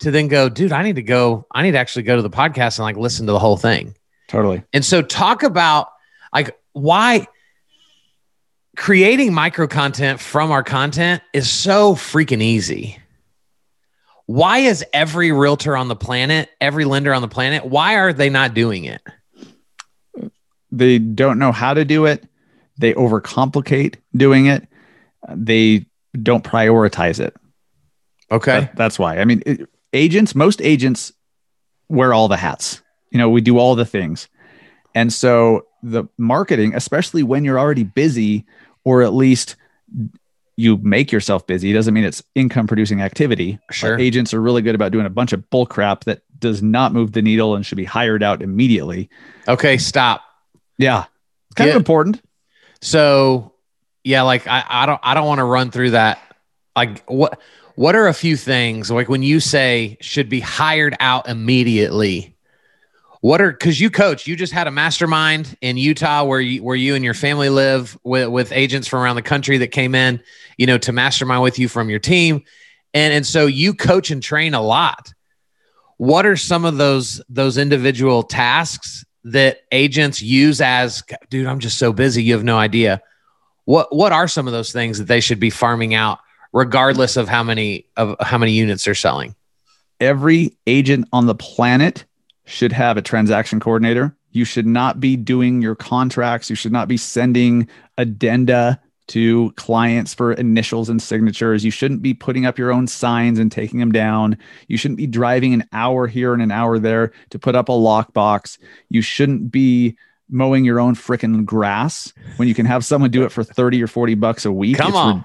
to 0.00 0.10
then 0.10 0.28
go, 0.28 0.48
dude, 0.48 0.72
I 0.72 0.82
need 0.82 0.96
to 0.96 1.02
go, 1.02 1.46
I 1.52 1.62
need 1.62 1.72
to 1.72 1.78
actually 1.78 2.02
go 2.02 2.16
to 2.16 2.22
the 2.22 2.30
podcast 2.30 2.78
and 2.78 2.84
like 2.84 2.96
listen 2.96 3.26
to 3.26 3.32
the 3.32 3.38
whole 3.38 3.56
thing. 3.56 3.94
Totally. 4.28 4.62
And 4.72 4.84
so 4.84 5.02
talk 5.02 5.42
about 5.42 5.88
like 6.32 6.58
why 6.72 7.26
creating 8.76 9.34
micro 9.34 9.66
content 9.66 10.20
from 10.20 10.50
our 10.50 10.62
content 10.62 11.22
is 11.32 11.50
so 11.50 11.94
freaking 11.94 12.40
easy. 12.40 12.98
Why 14.26 14.58
is 14.58 14.84
every 14.92 15.32
realtor 15.32 15.76
on 15.76 15.88
the 15.88 15.96
planet, 15.96 16.48
every 16.60 16.84
lender 16.84 17.12
on 17.12 17.20
the 17.20 17.28
planet, 17.28 17.64
why 17.64 17.96
are 17.96 18.12
they 18.12 18.30
not 18.30 18.54
doing 18.54 18.84
it? 18.84 19.02
They 20.70 20.98
don't 20.98 21.38
know 21.38 21.50
how 21.50 21.74
to 21.74 21.84
do 21.84 22.06
it. 22.06 22.24
They 22.78 22.94
overcomplicate 22.94 23.96
doing 24.16 24.46
it 24.46 24.66
they 25.34 25.86
don't 26.20 26.44
prioritize 26.44 27.20
it. 27.20 27.34
Okay. 28.30 28.60
That, 28.60 28.76
that's 28.76 28.98
why. 28.98 29.18
I 29.18 29.24
mean, 29.24 29.42
it, 29.46 29.68
agents, 29.92 30.34
most 30.34 30.60
agents 30.62 31.12
wear 31.88 32.12
all 32.14 32.28
the 32.28 32.36
hats. 32.36 32.82
You 33.10 33.18
know, 33.18 33.28
we 33.30 33.40
do 33.40 33.58
all 33.58 33.74
the 33.74 33.84
things. 33.84 34.28
And 34.94 35.12
so 35.12 35.66
the 35.82 36.04
marketing, 36.18 36.74
especially 36.74 37.22
when 37.22 37.44
you're 37.44 37.58
already 37.58 37.84
busy, 37.84 38.46
or 38.84 39.02
at 39.02 39.12
least 39.12 39.56
you 40.56 40.76
make 40.78 41.10
yourself 41.10 41.46
busy, 41.46 41.72
doesn't 41.72 41.94
mean 41.94 42.04
it's 42.04 42.22
income 42.34 42.66
producing 42.66 43.00
activity. 43.00 43.58
Sure. 43.70 43.92
Our 43.92 43.98
agents 43.98 44.34
are 44.34 44.40
really 44.40 44.62
good 44.62 44.74
about 44.74 44.92
doing 44.92 45.06
a 45.06 45.10
bunch 45.10 45.32
of 45.32 45.48
bull 45.50 45.66
crap 45.66 46.04
that 46.04 46.22
does 46.38 46.62
not 46.62 46.92
move 46.92 47.12
the 47.12 47.22
needle 47.22 47.54
and 47.54 47.64
should 47.64 47.76
be 47.76 47.84
hired 47.84 48.22
out 48.22 48.42
immediately. 48.42 49.08
Okay, 49.48 49.78
stop. 49.78 50.22
Yeah. 50.78 51.04
It's 51.46 51.54
kind 51.54 51.68
Yeah. 51.68 51.74
of 51.74 51.80
important. 51.80 52.20
So 52.80 53.49
yeah, 54.04 54.22
like 54.22 54.46
I, 54.46 54.64
I 54.68 54.86
don't 54.86 55.00
I 55.02 55.14
don't 55.14 55.26
want 55.26 55.38
to 55.38 55.44
run 55.44 55.70
through 55.70 55.90
that. 55.90 56.18
Like 56.74 57.04
what 57.04 57.38
what 57.74 57.94
are 57.94 58.08
a 58.08 58.14
few 58.14 58.36
things 58.36 58.90
like 58.90 59.08
when 59.08 59.22
you 59.22 59.40
say 59.40 59.96
should 60.00 60.28
be 60.28 60.40
hired 60.40 60.96
out 61.00 61.28
immediately? 61.28 62.36
What 63.20 63.42
are 63.42 63.50
because 63.50 63.78
you 63.78 63.90
coach, 63.90 64.26
you 64.26 64.34
just 64.34 64.52
had 64.52 64.66
a 64.66 64.70
mastermind 64.70 65.56
in 65.60 65.76
Utah 65.76 66.24
where 66.24 66.40
you 66.40 66.62
where 66.62 66.76
you 66.76 66.94
and 66.94 67.04
your 67.04 67.14
family 67.14 67.50
live 67.50 67.98
with, 68.02 68.28
with 68.28 68.52
agents 68.52 68.88
from 68.88 69.00
around 69.00 69.16
the 69.16 69.22
country 69.22 69.58
that 69.58 69.68
came 69.68 69.94
in, 69.94 70.22
you 70.56 70.66
know, 70.66 70.78
to 70.78 70.92
mastermind 70.92 71.42
with 71.42 71.58
you 71.58 71.68
from 71.68 71.90
your 71.90 71.98
team. 71.98 72.42
And 72.94 73.12
and 73.12 73.26
so 73.26 73.46
you 73.46 73.74
coach 73.74 74.10
and 74.10 74.22
train 74.22 74.54
a 74.54 74.62
lot. 74.62 75.12
What 75.98 76.24
are 76.24 76.36
some 76.36 76.64
of 76.64 76.78
those 76.78 77.20
those 77.28 77.58
individual 77.58 78.22
tasks 78.22 79.04
that 79.24 79.60
agents 79.70 80.22
use 80.22 80.62
as 80.62 81.02
dude, 81.28 81.46
I'm 81.46 81.58
just 81.58 81.76
so 81.76 81.92
busy, 81.92 82.22
you 82.22 82.32
have 82.32 82.44
no 82.44 82.56
idea 82.56 83.02
what 83.70 83.94
what 83.94 84.12
are 84.12 84.28
some 84.28 84.46
of 84.46 84.52
those 84.52 84.72
things 84.72 84.98
that 84.98 85.08
they 85.08 85.20
should 85.20 85.40
be 85.40 85.50
farming 85.50 85.94
out 85.94 86.18
regardless 86.52 87.16
of 87.16 87.28
how 87.28 87.42
many 87.42 87.86
of 87.96 88.16
how 88.20 88.38
many 88.38 88.52
units 88.52 88.84
they're 88.84 88.94
selling 88.94 89.34
every 90.00 90.56
agent 90.66 91.06
on 91.12 91.26
the 91.26 91.34
planet 91.34 92.04
should 92.46 92.72
have 92.72 92.96
a 92.96 93.02
transaction 93.02 93.60
coordinator. 93.60 94.16
You 94.32 94.44
should 94.44 94.66
not 94.66 95.00
be 95.00 95.16
doing 95.16 95.62
your 95.62 95.74
contracts. 95.74 96.50
You 96.50 96.56
should 96.56 96.72
not 96.72 96.88
be 96.88 96.96
sending 96.96 97.68
addenda 97.98 98.80
to 99.08 99.52
clients 99.56 100.14
for 100.14 100.32
initials 100.32 100.88
and 100.88 101.02
signatures. 101.02 101.64
You 101.64 101.72
shouldn't 101.72 102.00
be 102.00 102.14
putting 102.14 102.46
up 102.46 102.58
your 102.58 102.72
own 102.72 102.86
signs 102.86 103.40
and 103.40 103.50
taking 103.50 103.80
them 103.80 103.90
down. 103.90 104.38
You 104.68 104.76
shouldn't 104.76 104.98
be 104.98 105.08
driving 105.08 105.52
an 105.52 105.64
hour 105.72 106.06
here 106.06 106.32
and 106.32 106.42
an 106.42 106.52
hour 106.52 106.78
there 106.78 107.12
to 107.30 107.38
put 107.38 107.56
up 107.56 107.68
a 107.68 107.72
lockbox. 107.72 108.58
You 108.88 109.02
shouldn't 109.02 109.50
be 109.50 109.96
mowing 110.30 110.64
your 110.64 110.80
own 110.80 110.94
freaking 110.94 111.44
grass 111.44 112.12
when 112.36 112.48
you 112.48 112.54
can 112.54 112.66
have 112.66 112.84
someone 112.84 113.10
do 113.10 113.24
it 113.24 113.32
for 113.32 113.42
30 113.44 113.82
or 113.82 113.86
40 113.86 114.14
bucks 114.14 114.44
a 114.44 114.52
week. 114.52 114.76
Come 114.78 114.88
It's 114.88 114.96
on. 114.96 115.24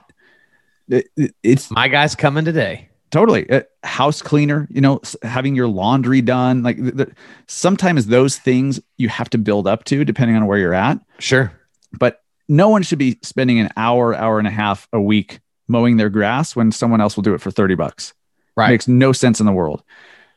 it- 0.89 1.07
it- 1.15 1.35
it's 1.43 1.71
my 1.71 1.87
guy's 1.87 2.15
coming 2.15 2.45
today 2.45 2.89
totally 3.11 3.45
a 3.49 3.63
house 3.83 4.21
cleaner 4.21 4.67
you 4.69 4.81
know 4.81 4.99
having 5.23 5.55
your 5.55 5.67
laundry 5.67 6.21
done 6.21 6.63
like 6.63 6.75
th- 6.77 6.95
th- 6.97 7.09
sometimes 7.47 8.07
those 8.07 8.37
things 8.37 8.79
you 8.97 9.07
have 9.07 9.29
to 9.29 9.37
build 9.37 9.67
up 9.67 9.83
to 9.85 10.03
depending 10.03 10.35
on 10.35 10.47
where 10.47 10.57
you're 10.57 10.73
at 10.73 10.99
sure 11.19 11.51
but 11.97 12.21
no 12.49 12.67
one 12.67 12.81
should 12.83 12.99
be 12.99 13.17
spending 13.23 13.59
an 13.59 13.69
hour 13.77 14.13
hour 14.15 14.37
and 14.37 14.47
a 14.47 14.51
half 14.51 14.87
a 14.91 14.99
week 14.99 15.39
mowing 15.67 15.97
their 15.97 16.09
grass 16.09 16.55
when 16.55 16.71
someone 16.71 16.99
else 16.99 17.15
will 17.15 17.23
do 17.23 17.33
it 17.33 17.39
for 17.41 17.51
30 17.51 17.75
bucks 17.75 18.13
Right. 18.57 18.71
makes 18.71 18.87
no 18.87 19.11
sense 19.11 19.39
in 19.39 19.45
the 19.45 19.53
world 19.53 19.81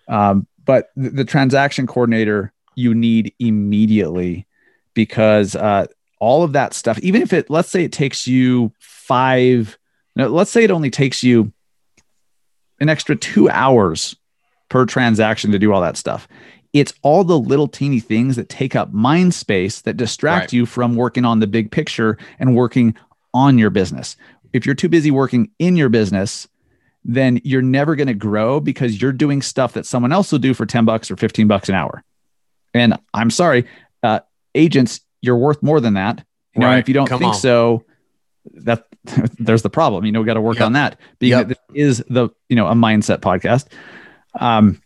um, 0.08 0.46
but 0.64 0.90
the, 0.94 1.10
the 1.10 1.24
transaction 1.24 1.86
coordinator 1.86 2.52
you 2.76 2.94
need 2.94 3.32
immediately 3.38 4.46
because 4.98 5.54
uh, 5.54 5.86
all 6.18 6.42
of 6.42 6.52
that 6.52 6.74
stuff 6.74 6.98
even 6.98 7.22
if 7.22 7.32
it 7.32 7.48
let's 7.48 7.70
say 7.70 7.84
it 7.84 7.92
takes 7.92 8.26
you 8.26 8.72
five 8.80 9.78
no, 10.16 10.26
let's 10.26 10.50
say 10.50 10.64
it 10.64 10.72
only 10.72 10.90
takes 10.90 11.22
you 11.22 11.52
an 12.80 12.88
extra 12.88 13.14
two 13.14 13.48
hours 13.48 14.16
per 14.68 14.84
transaction 14.84 15.52
to 15.52 15.58
do 15.60 15.72
all 15.72 15.80
that 15.80 15.96
stuff. 15.96 16.26
It's 16.72 16.92
all 17.02 17.22
the 17.22 17.38
little 17.38 17.68
teeny 17.68 18.00
things 18.00 18.34
that 18.34 18.48
take 18.48 18.74
up 18.74 18.92
mind 18.92 19.32
space 19.32 19.80
that 19.82 19.96
distract 19.96 20.40
Right. 20.40 20.52
you 20.52 20.66
from 20.66 20.96
working 20.96 21.24
on 21.24 21.38
the 21.38 21.46
big 21.46 21.70
picture 21.70 22.18
and 22.40 22.56
working 22.56 22.96
on 23.32 23.58
your 23.58 23.70
business. 23.70 24.16
If 24.52 24.66
you're 24.66 24.74
too 24.74 24.88
busy 24.88 25.12
working 25.12 25.50
in 25.60 25.76
your 25.76 25.88
business, 25.88 26.48
then 27.04 27.40
you're 27.44 27.62
never 27.62 27.94
going 27.94 28.08
to 28.08 28.14
grow 28.14 28.58
because 28.58 29.00
you're 29.00 29.12
doing 29.12 29.40
stuff 29.40 29.74
that 29.74 29.86
someone 29.86 30.12
else 30.12 30.32
will 30.32 30.40
do 30.40 30.52
for 30.52 30.66
10 30.66 30.84
bucks 30.84 31.10
or 31.12 31.16
15 31.16 31.46
bucks 31.46 31.68
an 31.68 31.76
hour. 31.76 32.02
And 32.74 32.98
I'm 33.14 33.30
sorry, 33.30 33.66
agents, 34.58 35.00
you're 35.22 35.36
worth 35.36 35.62
more 35.62 35.80
than 35.80 35.94
that. 35.94 36.24
You 36.54 36.60
know, 36.60 36.66
Right. 36.66 36.78
if 36.78 36.88
you 36.88 36.94
don't 36.94 37.06
Come 37.06 37.18
think 37.20 37.34
on. 37.34 37.40
so, 37.40 37.84
that 38.54 38.84
there's 39.38 39.62
the 39.62 39.70
problem. 39.70 40.04
You 40.04 40.12
know, 40.12 40.20
we 40.20 40.26
got 40.26 40.34
to 40.34 40.40
work 40.40 40.56
Yep. 40.56 40.66
on 40.66 40.72
that. 40.74 40.98
Being 41.18 41.30
Yep. 41.32 41.48
that 41.48 41.48
this 41.48 41.58
is 41.74 42.04
the 42.08 42.28
you 42.48 42.56
know 42.56 42.66
a 42.66 42.74
mindset 42.74 43.18
podcast. 43.18 43.66
Um, 44.38 44.80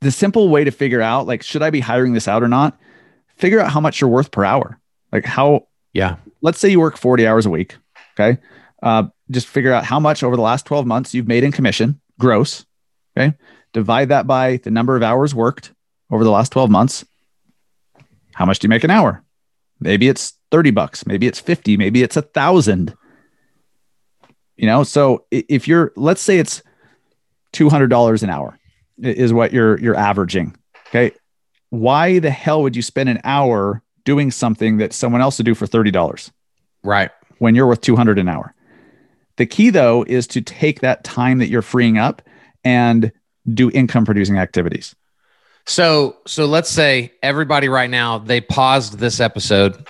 the 0.00 0.10
simple 0.10 0.48
way 0.48 0.64
to 0.64 0.70
figure 0.70 1.00
out 1.02 1.26
like 1.26 1.42
should 1.42 1.62
I 1.62 1.70
be 1.70 1.80
hiring 1.80 2.12
this 2.12 2.28
out 2.28 2.42
or 2.42 2.48
not? 2.48 2.78
Figure 3.36 3.60
out 3.60 3.70
how 3.72 3.80
much 3.80 4.00
you're 4.00 4.10
worth 4.10 4.30
per 4.30 4.44
hour. 4.44 4.78
Like 5.12 5.24
how 5.24 5.66
yeah 5.92 6.16
let's 6.42 6.58
say 6.60 6.68
you 6.68 6.78
work 6.80 6.96
40 6.96 7.26
hours 7.26 7.46
a 7.46 7.50
week. 7.50 7.76
Okay. 8.18 8.40
Uh, 8.82 9.04
just 9.30 9.46
figure 9.48 9.72
out 9.72 9.84
how 9.84 9.98
much 9.98 10.22
over 10.22 10.36
the 10.36 10.42
last 10.42 10.64
12 10.66 10.86
months 10.86 11.12
you've 11.14 11.26
made 11.26 11.42
in 11.44 11.50
commission, 11.52 12.00
gross. 12.20 12.64
Okay. 13.16 13.34
Divide 13.72 14.08
that 14.10 14.26
by 14.26 14.58
the 14.58 14.70
number 14.70 14.96
of 14.96 15.02
hours 15.02 15.34
worked 15.34 15.72
over 16.10 16.22
the 16.24 16.30
last 16.30 16.50
12 16.52 16.70
months. 16.70 17.04
How 18.38 18.46
much 18.46 18.60
do 18.60 18.66
you 18.66 18.68
make 18.68 18.84
an 18.84 18.90
hour? 18.90 19.24
Maybe 19.80 20.06
it's 20.08 20.34
30 20.52 20.70
bucks. 20.70 21.04
Maybe 21.04 21.26
it's 21.26 21.40
50. 21.40 21.76
Maybe 21.76 22.04
it's 22.04 22.16
a 22.16 22.22
thousand. 22.22 22.96
You 24.56 24.66
know, 24.66 24.84
so 24.84 25.24
if 25.32 25.66
you're, 25.66 25.92
let's 25.96 26.22
say 26.22 26.38
it's 26.38 26.62
$200 27.52 28.22
an 28.22 28.30
hour 28.30 28.56
is 29.02 29.32
what 29.32 29.52
you're, 29.52 29.76
you're 29.80 29.96
averaging. 29.96 30.56
Okay. 30.86 31.16
Why 31.70 32.20
the 32.20 32.30
hell 32.30 32.62
would 32.62 32.76
you 32.76 32.82
spend 32.82 33.08
an 33.08 33.20
hour 33.24 33.82
doing 34.04 34.30
something 34.30 34.76
that 34.76 34.92
someone 34.92 35.20
else 35.20 35.38
would 35.38 35.44
do 35.44 35.56
for 35.56 35.66
$30 35.66 36.30
right 36.84 37.10
when 37.38 37.56
you're 37.56 37.66
worth 37.66 37.80
200 37.80 38.20
an 38.20 38.28
hour? 38.28 38.54
The 39.36 39.46
key 39.46 39.70
though 39.70 40.04
is 40.06 40.28
to 40.28 40.42
take 40.42 40.78
that 40.82 41.02
time 41.02 41.38
that 41.38 41.48
you're 41.48 41.60
freeing 41.60 41.98
up 41.98 42.22
and 42.62 43.10
do 43.52 43.68
income 43.72 44.04
producing 44.04 44.38
activities. 44.38 44.94
So 45.68 46.16
so 46.26 46.46
let's 46.46 46.70
say 46.70 47.12
everybody 47.22 47.68
right 47.68 47.90
now 47.90 48.16
they 48.18 48.40
paused 48.40 48.98
this 48.98 49.20
episode. 49.20 49.86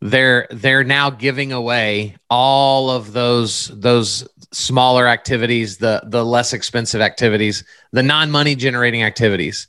They're 0.00 0.46
they're 0.50 0.84
now 0.84 1.10
giving 1.10 1.52
away 1.52 2.16
all 2.30 2.88
of 2.88 3.12
those 3.12 3.70
those 3.78 4.26
smaller 4.52 5.06
activities, 5.06 5.76
the 5.76 6.02
the 6.06 6.24
less 6.24 6.54
expensive 6.54 7.02
activities, 7.02 7.62
the 7.92 8.02
non-money 8.02 8.54
generating 8.54 9.02
activities. 9.02 9.68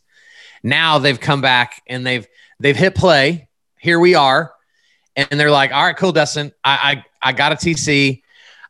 Now 0.64 0.98
they've 0.98 1.20
come 1.20 1.42
back 1.42 1.82
and 1.88 2.08
they've 2.08 2.26
they've 2.62 2.78
hit 2.78 2.96
play. 2.96 3.50
Here 3.80 4.00
we 4.00 4.16
are. 4.16 4.54
And 5.18 5.38
they're 5.38 5.52
like, 5.52 5.74
all 5.74 5.84
right, 5.84 5.98
cool, 5.98 6.14
Dustin. 6.14 6.54
I 6.64 7.04
I, 7.22 7.30
I 7.30 7.34
got 7.34 7.52
a 7.52 7.56
TC. 7.56 8.22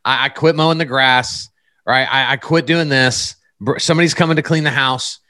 I, 0.04 0.24
I 0.24 0.28
quit 0.28 0.56
mowing 0.56 0.78
the 0.78 0.86
grass. 0.86 1.48
Right. 1.86 2.08
I, 2.10 2.32
I 2.32 2.36
quit 2.36 2.66
doing 2.66 2.88
this. 2.88 3.36
Somebody's 3.78 4.14
coming 4.14 4.34
to 4.36 4.42
clean 4.42 4.64
the 4.64 4.70
house. 4.70 5.20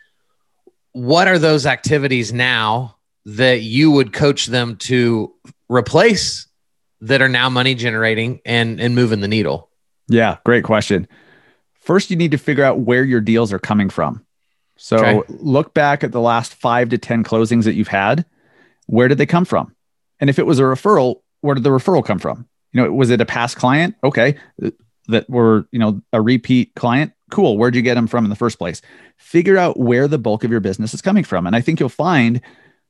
What 0.92 1.28
are 1.28 1.38
those 1.38 1.66
activities 1.66 2.32
now 2.32 2.96
that 3.24 3.62
you 3.62 3.90
would 3.90 4.12
coach 4.12 4.46
them 4.46 4.76
to 4.76 5.32
replace 5.68 6.46
that 7.00 7.22
are 7.22 7.28
now 7.28 7.48
money 7.48 7.74
generating 7.74 8.40
and 8.44 8.80
and 8.80 8.94
moving 8.94 9.20
the 9.20 9.28
needle? 9.28 9.70
Yeah, 10.08 10.38
great 10.44 10.64
question. 10.64 11.08
First, 11.80 12.10
you 12.10 12.16
need 12.16 12.30
to 12.30 12.38
figure 12.38 12.64
out 12.64 12.80
where 12.80 13.04
your 13.04 13.20
deals 13.20 13.52
are 13.52 13.58
coming 13.58 13.90
from. 13.90 14.24
So 14.76 14.96
okay. 14.96 15.34
look 15.38 15.74
back 15.74 16.04
at 16.04 16.12
the 16.12 16.20
last 16.20 16.54
five 16.54 16.88
to 16.90 16.98
10 16.98 17.24
closings 17.24 17.64
that 17.64 17.74
you've 17.74 17.88
had. 17.88 18.24
Where 18.86 19.08
did 19.08 19.18
they 19.18 19.26
come 19.26 19.44
from? 19.44 19.74
And 20.20 20.30
if 20.30 20.38
it 20.38 20.46
was 20.46 20.58
a 20.58 20.62
referral, 20.62 21.22
where 21.40 21.54
did 21.54 21.64
the 21.64 21.70
referral 21.70 22.04
come 22.04 22.18
from? 22.18 22.48
You 22.72 22.82
know, 22.82 22.92
was 22.92 23.10
it 23.10 23.20
a 23.20 23.26
past 23.26 23.56
client? 23.56 23.96
Okay. 24.02 24.36
That 25.08 25.28
were, 25.28 25.66
you 25.72 25.78
know, 25.78 26.00
a 26.12 26.20
repeat 26.20 26.74
client. 26.74 27.12
Cool. 27.32 27.56
Where'd 27.56 27.74
you 27.74 27.80
get 27.80 27.94
them 27.94 28.06
from 28.06 28.24
in 28.24 28.30
the 28.30 28.36
first 28.36 28.58
place? 28.58 28.82
Figure 29.16 29.56
out 29.56 29.80
where 29.80 30.06
the 30.06 30.18
bulk 30.18 30.44
of 30.44 30.50
your 30.50 30.60
business 30.60 30.92
is 30.92 31.00
coming 31.00 31.24
from. 31.24 31.46
And 31.46 31.56
I 31.56 31.62
think 31.62 31.80
you'll 31.80 31.88
find 31.88 32.42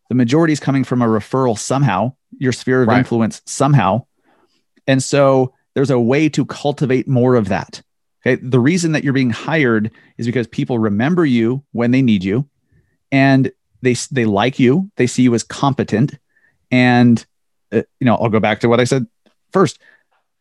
the 0.08 0.16
majority 0.16 0.52
is 0.52 0.58
coming 0.58 0.82
from 0.82 1.00
a 1.00 1.06
referral 1.06 1.56
somehow, 1.56 2.14
your 2.38 2.50
sphere 2.50 2.82
of 2.82 2.88
right. 2.88 2.99
influence 2.99 3.40
somehow. 3.46 4.04
And 4.88 5.00
so 5.00 5.54
there's 5.75 5.90
a 5.90 6.00
way 6.00 6.28
to 6.30 6.44
cultivate 6.44 7.06
more 7.06 7.37
of 7.37 7.50
that. 7.50 7.82
Okay. 8.26 8.34
The 8.42 8.58
reason 8.58 8.90
that 8.92 9.04
you're 9.04 9.12
being 9.12 9.30
hired 9.30 9.92
is 10.18 10.26
because 10.26 10.49
people 10.49 10.76
remember 10.76 11.25
you 11.25 11.62
when 11.70 11.92
they 11.92 12.02
need 12.02 12.25
you 12.25 12.49
and 13.12 13.52
they, 13.80 13.94
they 14.11 14.25
like 14.25 14.58
you. 14.58 14.90
They 14.96 15.06
see 15.06 15.22
you 15.22 15.34
as 15.34 15.44
competent. 15.44 16.18
And, 16.72 17.25
uh, 17.70 17.82
you 18.00 18.06
know, 18.06 18.16
I'll 18.16 18.28
go 18.28 18.40
back 18.40 18.58
to 18.61 18.68
what 18.68 18.80
I 18.80 18.84
said 18.84 19.06
first. 19.52 19.78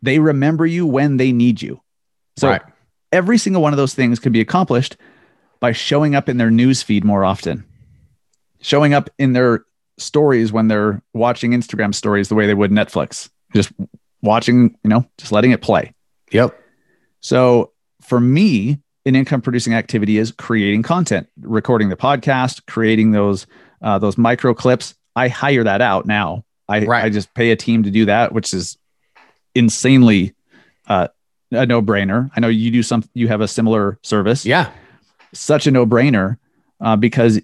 They 0.02 0.18
remember 0.18 0.66
you 0.66 0.88
when 0.88 1.18
they 1.18 1.32
need 1.32 1.62
you. 1.62 1.82
So 2.38 2.50
right. 2.50 2.62
Every 3.12 3.38
single 3.38 3.62
one 3.62 3.74
of 3.74 3.78
those 3.78 3.94
things 3.94 4.20
can 4.20 4.32
be 4.32 4.42
accomplished 4.42 4.98
by 5.60 5.72
showing 5.72 6.16
up 6.16 6.30
in 6.30 6.38
their 6.38 6.52
news 6.52 6.82
feed 6.82 7.04
more 7.04 7.24
often, 7.24 7.64
showing 8.62 8.94
up 8.94 9.10
in 9.18 9.34
their 9.34 9.66
stories 9.98 10.52
when 10.52 10.68
they're 10.68 11.02
watching 11.14 11.52
Instagram 11.52 11.94
stories 11.94 12.30
the 12.30 12.36
way 12.36 12.48
they 12.48 12.54
would 12.54 12.72
Netflix. 12.72 13.30
Just 13.54 13.72
watching, 14.22 14.78
you 14.84 14.90
know, 14.90 15.06
just 15.18 15.32
letting 15.32 15.52
it 15.52 15.62
play. 15.62 15.94
Yep. 16.32 16.58
So 17.20 17.72
for 18.02 18.20
me, 18.20 18.80
an 19.06 19.16
income 19.16 19.42
producing 19.42 19.74
activity 19.74 20.18
is 20.18 20.32
creating 20.32 20.84
content, 20.84 21.28
recording 21.42 21.90
the 21.90 21.96
podcast, 21.96 22.66
creating 22.68 23.12
those 23.12 23.48
uh, 23.82 24.00
those 24.00 24.18
micro 24.18 24.54
clips. 24.54 24.96
I 25.16 25.28
hire 25.28 25.64
that 25.64 25.82
out 25.82 26.06
now. 26.06 26.44
I 26.70 26.86
right. 26.86 27.06
I 27.06 27.10
just 27.10 27.34
pay 27.34 27.52
a 27.52 27.56
team 27.56 27.84
to 27.84 27.92
do 27.92 28.06
that, 28.06 28.32
which 28.32 28.54
is 28.54 28.78
insanely 29.56 30.34
uh, 30.88 31.10
a 31.52 31.66
no 31.66 31.82
brainer. 31.82 32.30
I 32.36 32.40
know 32.40 32.48
you 32.48 32.72
do 32.72 32.84
some. 32.84 33.04
You 33.14 33.28
have 33.28 33.42
a 33.42 33.48
similar 33.48 34.00
service. 34.02 34.46
Yeah, 34.46 34.72
such 35.34 35.68
a 35.68 35.72
no 35.72 35.86
brainer 35.86 36.38
uh, 36.80 36.96
because 36.96 37.40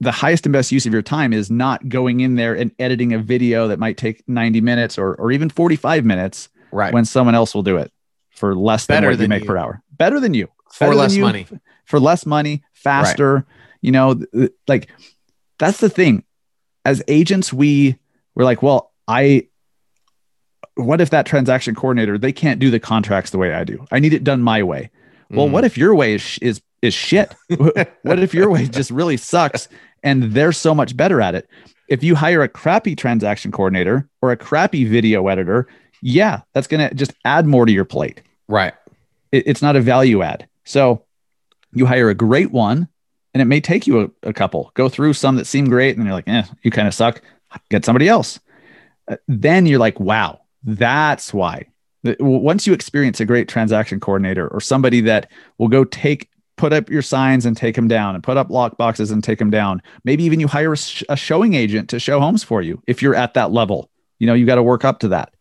the 0.00 0.12
highest 0.12 0.46
and 0.46 0.52
best 0.52 0.72
use 0.72 0.86
of 0.86 0.92
your 0.92 1.02
time 1.02 1.32
is 1.32 1.50
not 1.50 1.88
going 1.88 2.20
in 2.20 2.34
there 2.34 2.54
and 2.54 2.72
editing 2.78 3.12
a 3.12 3.18
video 3.18 3.68
that 3.68 3.78
might 3.78 3.98
take 3.98 4.26
90 4.26 4.60
minutes 4.62 4.96
or, 4.96 5.14
or 5.16 5.30
even 5.30 5.50
45 5.50 6.06
minutes 6.06 6.48
right. 6.72 6.92
when 6.92 7.04
someone 7.04 7.34
else 7.34 7.54
will 7.54 7.62
do 7.62 7.76
it 7.76 7.92
for 8.30 8.54
less 8.54 8.86
than 8.86 8.96
Better 8.96 9.08
what 9.08 9.18
than 9.18 9.24
you 9.24 9.28
make 9.28 9.42
you. 9.42 9.48
per 9.48 9.58
hour. 9.58 9.82
Better 9.92 10.18
than 10.18 10.32
you. 10.32 10.48
For 10.72 10.86
Better 10.86 10.94
less 10.94 11.14
you, 11.14 11.22
money. 11.22 11.46
For 11.84 12.00
less 12.00 12.24
money, 12.24 12.62
faster. 12.72 13.34
Right. 13.34 13.44
You 13.82 13.92
know, 13.92 14.20
like 14.66 14.88
that's 15.58 15.78
the 15.78 15.90
thing. 15.90 16.24
As 16.84 17.02
agents, 17.08 17.52
we 17.52 17.98
we're 18.34 18.44
like, 18.44 18.62
well, 18.62 18.92
I 19.06 19.48
what 20.74 21.00
if 21.00 21.10
that 21.10 21.26
transaction 21.26 21.74
coordinator, 21.74 22.18
they 22.18 22.32
can't 22.32 22.60
do 22.60 22.70
the 22.70 22.80
contracts 22.80 23.30
the 23.30 23.38
way 23.38 23.54
I 23.54 23.64
do. 23.64 23.84
I 23.90 23.98
need 23.98 24.12
it 24.12 24.24
done 24.24 24.42
my 24.42 24.62
way. 24.62 24.90
Well, 25.30 25.48
mm. 25.48 25.52
what 25.52 25.64
if 25.64 25.76
your 25.76 25.94
way 25.94 26.14
is 26.14 26.38
is 26.40 26.60
is 26.82 26.94
shit? 26.94 27.34
what 28.02 28.18
if 28.18 28.34
your 28.34 28.50
way 28.50 28.66
just 28.66 28.90
really 28.90 29.16
sucks 29.16 29.68
and 30.02 30.32
they're 30.32 30.52
so 30.52 30.74
much 30.74 30.96
better 30.96 31.20
at 31.20 31.34
it. 31.34 31.48
If 31.88 32.02
you 32.02 32.14
hire 32.14 32.42
a 32.42 32.48
crappy 32.48 32.94
transaction 32.94 33.52
coordinator 33.52 34.08
or 34.22 34.30
a 34.30 34.36
crappy 34.36 34.84
video 34.84 35.28
editor, 35.28 35.66
yeah, 36.02 36.42
that's 36.54 36.66
going 36.66 36.88
to 36.88 36.94
just 36.94 37.12
add 37.24 37.46
more 37.46 37.66
to 37.66 37.72
your 37.72 37.84
plate. 37.84 38.22
Right. 38.48 38.74
It, 39.32 39.44
it's 39.46 39.62
not 39.62 39.76
a 39.76 39.80
value 39.80 40.22
add. 40.22 40.48
So 40.64 41.04
you 41.72 41.86
hire 41.86 42.08
a 42.08 42.14
great 42.14 42.50
one 42.52 42.88
and 43.34 43.42
it 43.42 43.46
may 43.46 43.60
take 43.60 43.86
you 43.86 44.00
a, 44.02 44.28
a 44.28 44.32
couple. 44.32 44.70
Go 44.74 44.88
through 44.88 45.14
some 45.14 45.36
that 45.36 45.46
seem 45.46 45.68
great 45.68 45.96
and 45.96 46.04
you're 46.04 46.14
like, 46.14 46.28
eh, 46.28 46.44
you 46.62 46.70
kind 46.70 46.88
of 46.88 46.94
suck. 46.94 47.22
Get 47.68 47.84
somebody 47.84 48.08
else. 48.08 48.38
Uh, 49.08 49.16
then 49.26 49.66
you're 49.66 49.80
like, 49.80 49.98
wow, 49.98 50.39
that's 50.62 51.32
why. 51.32 51.66
Once 52.18 52.66
you 52.66 52.72
experience 52.72 53.20
a 53.20 53.26
great 53.26 53.48
transaction 53.48 54.00
coordinator 54.00 54.48
or 54.48 54.60
somebody 54.60 55.02
that 55.02 55.30
will 55.58 55.68
go 55.68 55.84
take 55.84 56.30
put 56.60 56.72
up 56.74 56.90
your 56.90 57.00
signs 57.00 57.46
and 57.46 57.56
take 57.56 57.74
them 57.74 57.88
down 57.88 58.14
and 58.14 58.22
put 58.22 58.36
up 58.36 58.50
lock 58.50 58.76
boxes 58.76 59.10
and 59.10 59.24
take 59.24 59.38
them 59.38 59.48
down. 59.48 59.80
Maybe 60.04 60.24
even 60.24 60.40
you 60.40 60.46
hire 60.46 60.74
a, 60.74 60.76
sh- 60.76 61.02
a 61.08 61.16
showing 61.16 61.54
agent 61.54 61.88
to 61.88 61.98
show 61.98 62.20
homes 62.20 62.44
for 62.44 62.60
you 62.60 62.82
if 62.86 63.00
you're 63.00 63.14
at 63.14 63.32
that 63.32 63.50
level. 63.50 63.90
You 64.18 64.26
know, 64.26 64.34
you 64.34 64.44
got 64.44 64.56
to 64.56 64.62
work 64.62 64.84
up 64.84 65.00
to 65.00 65.08
that. 65.08 65.32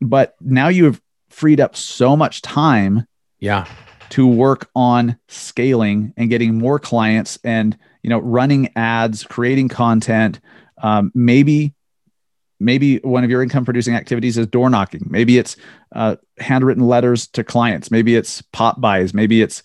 But 0.00 0.34
now 0.40 0.66
you've 0.66 1.00
freed 1.28 1.60
up 1.60 1.76
so 1.76 2.16
much 2.16 2.42
time. 2.42 3.06
Yeah. 3.38 3.64
To 4.10 4.26
work 4.26 4.68
on 4.74 5.16
scaling 5.28 6.12
and 6.16 6.28
getting 6.28 6.58
more 6.58 6.80
clients 6.80 7.38
and, 7.44 7.78
you 8.02 8.10
know, 8.10 8.18
running 8.18 8.70
ads, 8.74 9.22
creating 9.22 9.68
content. 9.68 10.40
Um, 10.82 11.12
maybe 11.14 11.74
maybe 12.60 12.98
one 12.98 13.24
of 13.24 13.30
your 13.30 13.42
income 13.42 13.64
producing 13.64 13.94
activities 13.94 14.38
is 14.38 14.46
door 14.46 14.70
knocking 14.70 15.06
maybe 15.08 15.38
it's 15.38 15.56
uh, 15.94 16.16
handwritten 16.38 16.86
letters 16.86 17.26
to 17.26 17.42
clients 17.42 17.90
maybe 17.90 18.14
it's 18.14 18.42
pop 18.52 18.80
bys 18.80 19.12
maybe 19.12 19.42
it's 19.42 19.62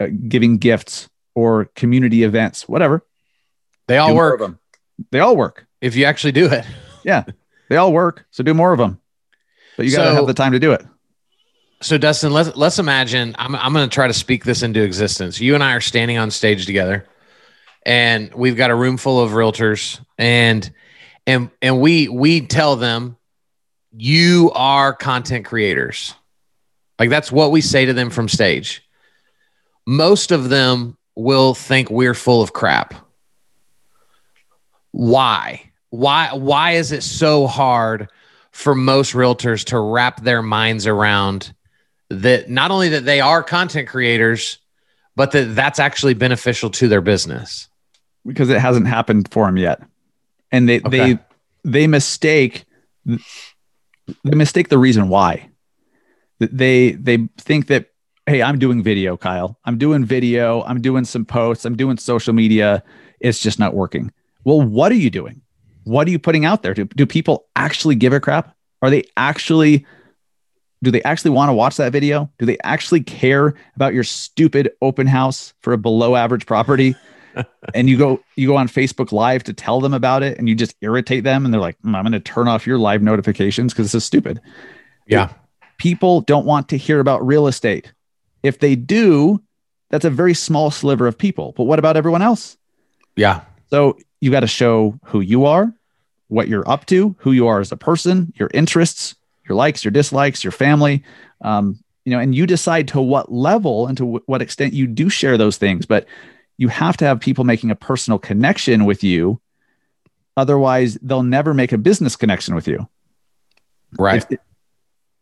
uh, 0.00 0.06
giving 0.28 0.58
gifts 0.58 1.08
or 1.36 1.66
community 1.76 2.24
events, 2.24 2.68
whatever. 2.68 3.06
They 3.86 3.98
all 3.98 4.16
work. 4.16 4.58
They 5.12 5.20
all 5.20 5.36
work. 5.36 5.66
If 5.80 5.94
you 5.94 6.06
actually 6.06 6.32
do 6.32 6.46
it. 6.46 6.64
yeah. 7.04 7.24
They 7.68 7.76
all 7.76 7.92
work. 7.92 8.26
So 8.30 8.42
do 8.42 8.54
more 8.54 8.72
of 8.72 8.78
them. 8.78 9.00
But 9.76 9.86
you 9.86 9.92
got 9.92 10.04
to 10.04 10.10
so, 10.10 10.14
have 10.16 10.26
the 10.26 10.34
time 10.34 10.52
to 10.52 10.58
do 10.58 10.72
it. 10.72 10.84
So 11.82 11.98
Dustin, 11.98 12.32
let's 12.32 12.56
let's 12.56 12.78
imagine 12.78 13.36
I'm 13.38 13.54
I'm 13.54 13.74
going 13.74 13.88
to 13.88 13.94
try 13.94 14.06
to 14.06 14.14
speak 14.14 14.44
this 14.44 14.62
into 14.62 14.82
existence. 14.82 15.38
You 15.40 15.54
and 15.54 15.62
I 15.62 15.74
are 15.74 15.80
standing 15.80 16.16
on 16.16 16.30
stage 16.30 16.64
together 16.64 17.06
and 17.84 18.34
we've 18.34 18.56
got 18.56 18.70
a 18.70 18.74
room 18.74 18.96
full 18.96 19.20
of 19.20 19.32
realtors 19.32 20.00
and 20.16 20.68
and 21.26 21.50
and 21.60 21.80
we 21.80 22.08
we 22.08 22.40
tell 22.46 22.76
them 22.76 23.16
you 23.92 24.50
are 24.54 24.92
content 24.92 25.46
creators. 25.46 26.14
Like 26.98 27.10
that's 27.10 27.30
what 27.30 27.50
we 27.50 27.60
say 27.60 27.84
to 27.86 27.92
them 27.92 28.10
from 28.10 28.28
stage 28.28 28.82
most 29.86 30.32
of 30.32 30.48
them 30.48 30.96
will 31.14 31.54
think 31.54 31.90
we're 31.90 32.14
full 32.14 32.42
of 32.42 32.52
crap. 32.52 32.94
Why? 34.90 35.70
Why 35.90 36.30
why 36.34 36.72
is 36.72 36.92
it 36.92 37.02
so 37.02 37.46
hard 37.46 38.10
for 38.50 38.74
most 38.74 39.12
realtors 39.12 39.64
to 39.66 39.78
wrap 39.78 40.22
their 40.22 40.42
minds 40.42 40.86
around 40.86 41.54
that 42.10 42.50
not 42.50 42.70
only 42.70 42.90
that 42.90 43.04
they 43.04 43.20
are 43.20 43.42
content 43.42 43.88
creators 43.88 44.58
but 45.14 45.32
that 45.32 45.54
that's 45.54 45.78
actually 45.78 46.14
beneficial 46.14 46.70
to 46.70 46.88
their 46.88 47.00
business? 47.00 47.68
Because 48.26 48.50
it 48.50 48.60
hasn't 48.60 48.88
happened 48.88 49.30
for 49.30 49.46
them 49.46 49.56
yet. 49.56 49.80
And 50.52 50.68
they 50.68 50.80
okay. 50.80 51.14
they 51.14 51.18
they 51.64 51.86
mistake 51.86 52.64
they 53.04 54.36
mistake 54.36 54.68
the 54.68 54.78
reason 54.78 55.08
why. 55.08 55.50
They 56.38 56.92
they 56.92 57.28
think 57.38 57.68
that 57.68 57.90
hey, 58.26 58.42
I'm 58.42 58.58
doing 58.58 58.82
video, 58.82 59.16
Kyle. 59.16 59.58
I'm 59.64 59.78
doing 59.78 60.04
video. 60.04 60.62
I'm 60.62 60.80
doing 60.80 61.04
some 61.04 61.24
posts. 61.24 61.64
I'm 61.64 61.76
doing 61.76 61.96
social 61.96 62.34
media. 62.34 62.82
It's 63.20 63.40
just 63.40 63.58
not 63.58 63.74
working. 63.74 64.12
Well, 64.44 64.60
what 64.60 64.92
are 64.92 64.96
you 64.96 65.10
doing? 65.10 65.42
What 65.84 66.08
are 66.08 66.10
you 66.10 66.18
putting 66.18 66.44
out 66.44 66.62
there? 66.62 66.74
Do, 66.74 66.84
do 66.84 67.06
people 67.06 67.46
actually 67.54 67.94
give 67.94 68.12
a 68.12 68.20
crap? 68.20 68.54
Are 68.82 68.90
they 68.90 69.04
actually, 69.16 69.86
do 70.82 70.90
they 70.90 71.02
actually 71.04 71.30
want 71.30 71.48
to 71.48 71.52
watch 71.52 71.76
that 71.76 71.92
video? 71.92 72.30
Do 72.38 72.46
they 72.46 72.58
actually 72.64 73.00
care 73.00 73.54
about 73.76 73.94
your 73.94 74.04
stupid 74.04 74.72
open 74.82 75.06
house 75.06 75.54
for 75.60 75.72
a 75.72 75.78
below 75.78 76.16
average 76.16 76.46
property? 76.46 76.96
and 77.74 77.88
you 77.88 77.96
go 77.96 78.20
you 78.36 78.46
go 78.48 78.56
on 78.56 78.68
Facebook 78.68 79.12
Live 79.12 79.44
to 79.44 79.52
tell 79.52 79.80
them 79.80 79.94
about 79.94 80.22
it, 80.22 80.38
and 80.38 80.48
you 80.48 80.54
just 80.54 80.74
irritate 80.80 81.24
them, 81.24 81.44
and 81.44 81.52
they're 81.52 81.60
like, 81.60 81.78
mm, 81.82 81.94
"I'm 81.94 82.02
going 82.02 82.12
to 82.12 82.20
turn 82.20 82.48
off 82.48 82.66
your 82.66 82.78
live 82.78 83.02
notifications 83.02 83.72
because 83.72 83.86
this 83.86 83.94
is 83.94 84.04
stupid." 84.04 84.40
Yeah, 85.06 85.32
people 85.78 86.20
don't 86.20 86.46
want 86.46 86.68
to 86.70 86.76
hear 86.76 87.00
about 87.00 87.26
real 87.26 87.46
estate. 87.46 87.92
If 88.42 88.58
they 88.58 88.76
do, 88.76 89.42
that's 89.90 90.04
a 90.04 90.10
very 90.10 90.34
small 90.34 90.70
sliver 90.70 91.06
of 91.06 91.18
people. 91.18 91.52
But 91.56 91.64
what 91.64 91.78
about 91.78 91.96
everyone 91.96 92.22
else? 92.22 92.56
Yeah. 93.16 93.42
So 93.70 93.98
you 94.20 94.30
got 94.30 94.40
to 94.40 94.46
show 94.46 94.98
who 95.04 95.20
you 95.20 95.46
are, 95.46 95.72
what 96.28 96.48
you're 96.48 96.68
up 96.68 96.86
to, 96.86 97.16
who 97.18 97.32
you 97.32 97.46
are 97.46 97.60
as 97.60 97.72
a 97.72 97.76
person, 97.76 98.32
your 98.36 98.50
interests, 98.54 99.16
your 99.48 99.56
likes, 99.56 99.84
your 99.84 99.90
dislikes, 99.90 100.44
your 100.44 100.52
family. 100.52 101.02
Um, 101.40 101.78
you 102.04 102.12
know, 102.12 102.20
and 102.20 102.34
you 102.34 102.46
decide 102.46 102.88
to 102.88 103.00
what 103.00 103.32
level 103.32 103.88
and 103.88 103.96
to 103.98 104.04
w- 104.04 104.22
what 104.26 104.40
extent 104.40 104.72
you 104.72 104.86
do 104.86 105.08
share 105.08 105.36
those 105.36 105.56
things. 105.56 105.86
But 105.86 106.06
you 106.58 106.68
have 106.68 106.96
to 106.98 107.04
have 107.04 107.20
people 107.20 107.44
making 107.44 107.70
a 107.70 107.76
personal 107.76 108.18
connection 108.18 108.84
with 108.84 109.04
you. 109.04 109.40
Otherwise, 110.36 110.98
they'll 111.02 111.22
never 111.22 111.54
make 111.54 111.72
a 111.72 111.78
business 111.78 112.16
connection 112.16 112.54
with 112.54 112.68
you. 112.68 112.88
Right. 113.98 114.24
If- 114.30 114.38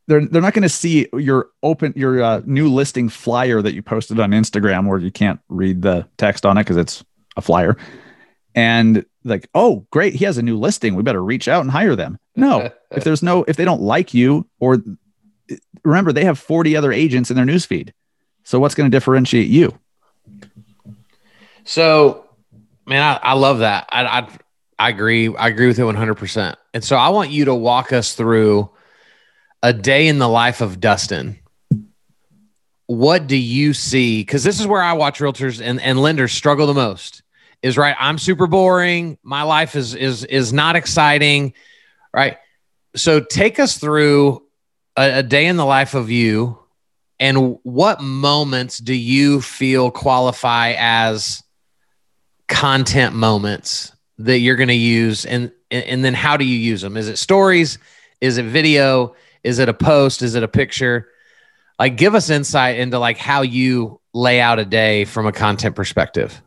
they're 0.06 0.26
they're 0.26 0.42
not 0.42 0.52
going 0.52 0.64
to 0.64 0.68
see 0.68 1.08
your 1.14 1.48
open 1.62 1.92
your 1.96 2.22
uh, 2.22 2.42
new 2.44 2.68
listing 2.68 3.08
flyer 3.08 3.62
that 3.62 3.74
you 3.74 3.82
posted 3.82 4.20
on 4.20 4.32
Instagram 4.32 4.86
where 4.86 4.98
you 4.98 5.10
can't 5.10 5.40
read 5.48 5.82
the 5.82 6.06
text 6.18 6.44
on 6.44 6.58
it 6.58 6.62
because 6.62 6.76
it's 6.76 7.04
a 7.36 7.40
flyer, 7.40 7.76
and 8.54 9.04
like, 9.24 9.48
oh, 9.54 9.86
great, 9.90 10.14
he 10.14 10.24
has 10.26 10.36
a 10.36 10.42
new 10.42 10.58
listing. 10.58 10.94
We 10.94 11.02
better 11.02 11.24
reach 11.24 11.48
out 11.48 11.62
and 11.62 11.70
hire 11.70 11.96
them. 11.96 12.18
No, 12.36 12.70
if 12.90 13.04
there's 13.04 13.22
no 13.22 13.44
if 13.44 13.56
they 13.56 13.64
don't 13.64 13.80
like 13.80 14.12
you 14.12 14.46
or 14.60 14.82
remember 15.82 16.12
they 16.12 16.24
have 16.24 16.38
40 16.38 16.76
other 16.76 16.92
agents 16.92 17.30
in 17.30 17.36
their 17.36 17.46
newsfeed, 17.46 17.92
so 18.42 18.60
what's 18.60 18.74
going 18.74 18.90
to 18.90 18.94
differentiate 18.94 19.48
you? 19.48 19.78
So, 21.64 22.26
man, 22.86 23.02
I, 23.02 23.30
I 23.30 23.32
love 23.34 23.60
that. 23.60 23.88
I, 23.90 24.04
I 24.04 24.28
I 24.78 24.88
agree. 24.88 25.34
I 25.34 25.48
agree 25.48 25.66
with 25.68 25.78
it 25.78 25.84
100. 25.84 26.14
percent 26.14 26.58
And 26.72 26.82
so, 26.84 26.96
I 26.96 27.08
want 27.10 27.30
you 27.30 27.46
to 27.46 27.54
walk 27.54 27.92
us 27.92 28.14
through 28.14 28.70
a 29.62 29.72
day 29.72 30.08
in 30.08 30.18
the 30.18 30.28
life 30.28 30.60
of 30.60 30.80
Dustin. 30.80 31.38
What 32.86 33.26
do 33.26 33.36
you 33.36 33.72
see? 33.72 34.20
Because 34.20 34.44
this 34.44 34.60
is 34.60 34.66
where 34.66 34.82
I 34.82 34.92
watch 34.92 35.20
realtors 35.20 35.62
and, 35.64 35.80
and 35.80 36.00
lenders 36.00 36.32
struggle 36.32 36.66
the 36.66 36.74
most. 36.74 37.22
Is 37.62 37.78
right. 37.78 37.96
I'm 37.98 38.18
super 38.18 38.46
boring. 38.46 39.16
My 39.22 39.42
life 39.42 39.74
is 39.74 39.94
is 39.94 40.24
is 40.24 40.52
not 40.52 40.76
exciting. 40.76 41.54
Right. 42.12 42.36
So 42.94 43.20
take 43.20 43.58
us 43.58 43.78
through 43.78 44.42
a, 44.98 45.20
a 45.20 45.22
day 45.22 45.46
in 45.46 45.56
the 45.56 45.64
life 45.64 45.94
of 45.94 46.10
you, 46.10 46.58
and 47.18 47.58
what 47.62 48.02
moments 48.02 48.78
do 48.78 48.92
you 48.92 49.40
feel 49.40 49.90
qualify 49.90 50.74
as 50.76 51.42
content 52.48 53.14
moments 53.14 53.92
that 54.18 54.38
you're 54.38 54.56
going 54.56 54.68
to 54.68 54.74
use 54.74 55.24
and 55.24 55.50
and 55.70 56.04
then 56.04 56.14
how 56.14 56.36
do 56.36 56.44
you 56.44 56.56
use 56.56 56.82
them? 56.82 56.96
Is 56.96 57.08
it 57.08 57.16
stories? 57.16 57.78
Is 58.20 58.38
it 58.38 58.44
video? 58.44 59.16
Is 59.42 59.58
it 59.58 59.68
a 59.68 59.74
post? 59.74 60.22
Is 60.22 60.36
it 60.36 60.42
a 60.42 60.48
picture? 60.48 61.08
Like 61.78 61.96
give 61.96 62.14
us 62.14 62.30
insight 62.30 62.78
into 62.78 62.98
like 62.98 63.18
how 63.18 63.42
you 63.42 64.00
lay 64.12 64.40
out 64.40 64.58
a 64.58 64.64
day 64.64 65.04
from 65.04 65.26
a 65.26 65.32
content 65.32 65.74
perspective. 65.74 66.40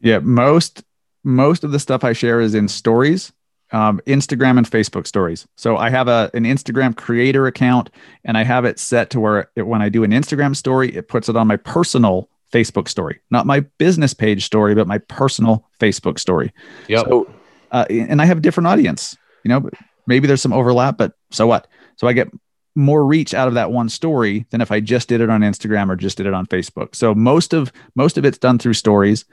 Yeah, 0.00 0.18
most 0.18 0.82
most 1.22 1.64
of 1.64 1.72
the 1.72 1.78
stuff 1.78 2.04
I 2.04 2.12
share 2.12 2.40
is 2.40 2.54
in 2.54 2.68
stories, 2.68 3.32
um, 3.72 4.00
Instagram 4.06 4.58
and 4.58 4.68
Facebook 4.68 5.06
stories. 5.06 5.46
So 5.56 5.76
I 5.76 5.90
have 5.90 6.08
a 6.08 6.30
an 6.34 6.44
Instagram 6.44 6.96
creator 6.96 7.46
account, 7.46 7.90
and 8.24 8.36
I 8.36 8.44
have 8.44 8.64
it 8.64 8.78
set 8.78 9.10
to 9.10 9.20
where 9.20 9.50
it, 9.56 9.62
when 9.62 9.82
I 9.82 9.88
do 9.88 10.04
an 10.04 10.10
Instagram 10.10 10.56
story, 10.56 10.94
it 10.94 11.08
puts 11.08 11.28
it 11.28 11.36
on 11.36 11.46
my 11.46 11.56
personal 11.56 12.28
Facebook 12.52 12.88
story, 12.88 13.20
not 13.30 13.46
my 13.46 13.60
business 13.78 14.14
page 14.14 14.44
story, 14.44 14.74
but 14.74 14.86
my 14.86 14.98
personal 14.98 15.68
Facebook 15.80 16.18
story. 16.18 16.52
yep 16.88 17.06
So, 17.06 17.28
uh, 17.72 17.84
and 17.90 18.22
I 18.22 18.24
have 18.24 18.38
a 18.38 18.40
different 18.40 18.68
audience. 18.68 19.16
You 19.44 19.48
know, 19.50 19.70
maybe 20.06 20.26
there's 20.26 20.42
some 20.42 20.52
overlap, 20.52 20.96
but 20.96 21.12
so 21.30 21.46
what? 21.46 21.66
So 21.96 22.06
I 22.06 22.12
get 22.12 22.28
more 22.74 23.04
reach 23.04 23.32
out 23.34 23.48
of 23.48 23.54
that 23.54 23.72
one 23.72 23.88
story 23.88 24.46
than 24.50 24.60
if 24.60 24.70
I 24.70 24.80
just 24.80 25.08
did 25.08 25.20
it 25.20 25.30
on 25.30 25.40
Instagram 25.40 25.90
or 25.90 25.96
just 25.96 26.18
did 26.18 26.26
it 26.26 26.34
on 26.34 26.46
Facebook. 26.46 26.94
So 26.94 27.14
most 27.14 27.52
of 27.52 27.72
most 27.94 28.18
of 28.18 28.24
it's 28.24 28.38
done 28.38 28.58
through 28.58 28.74
stories. 28.74 29.24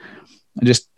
I 0.61 0.65
just 0.65 0.89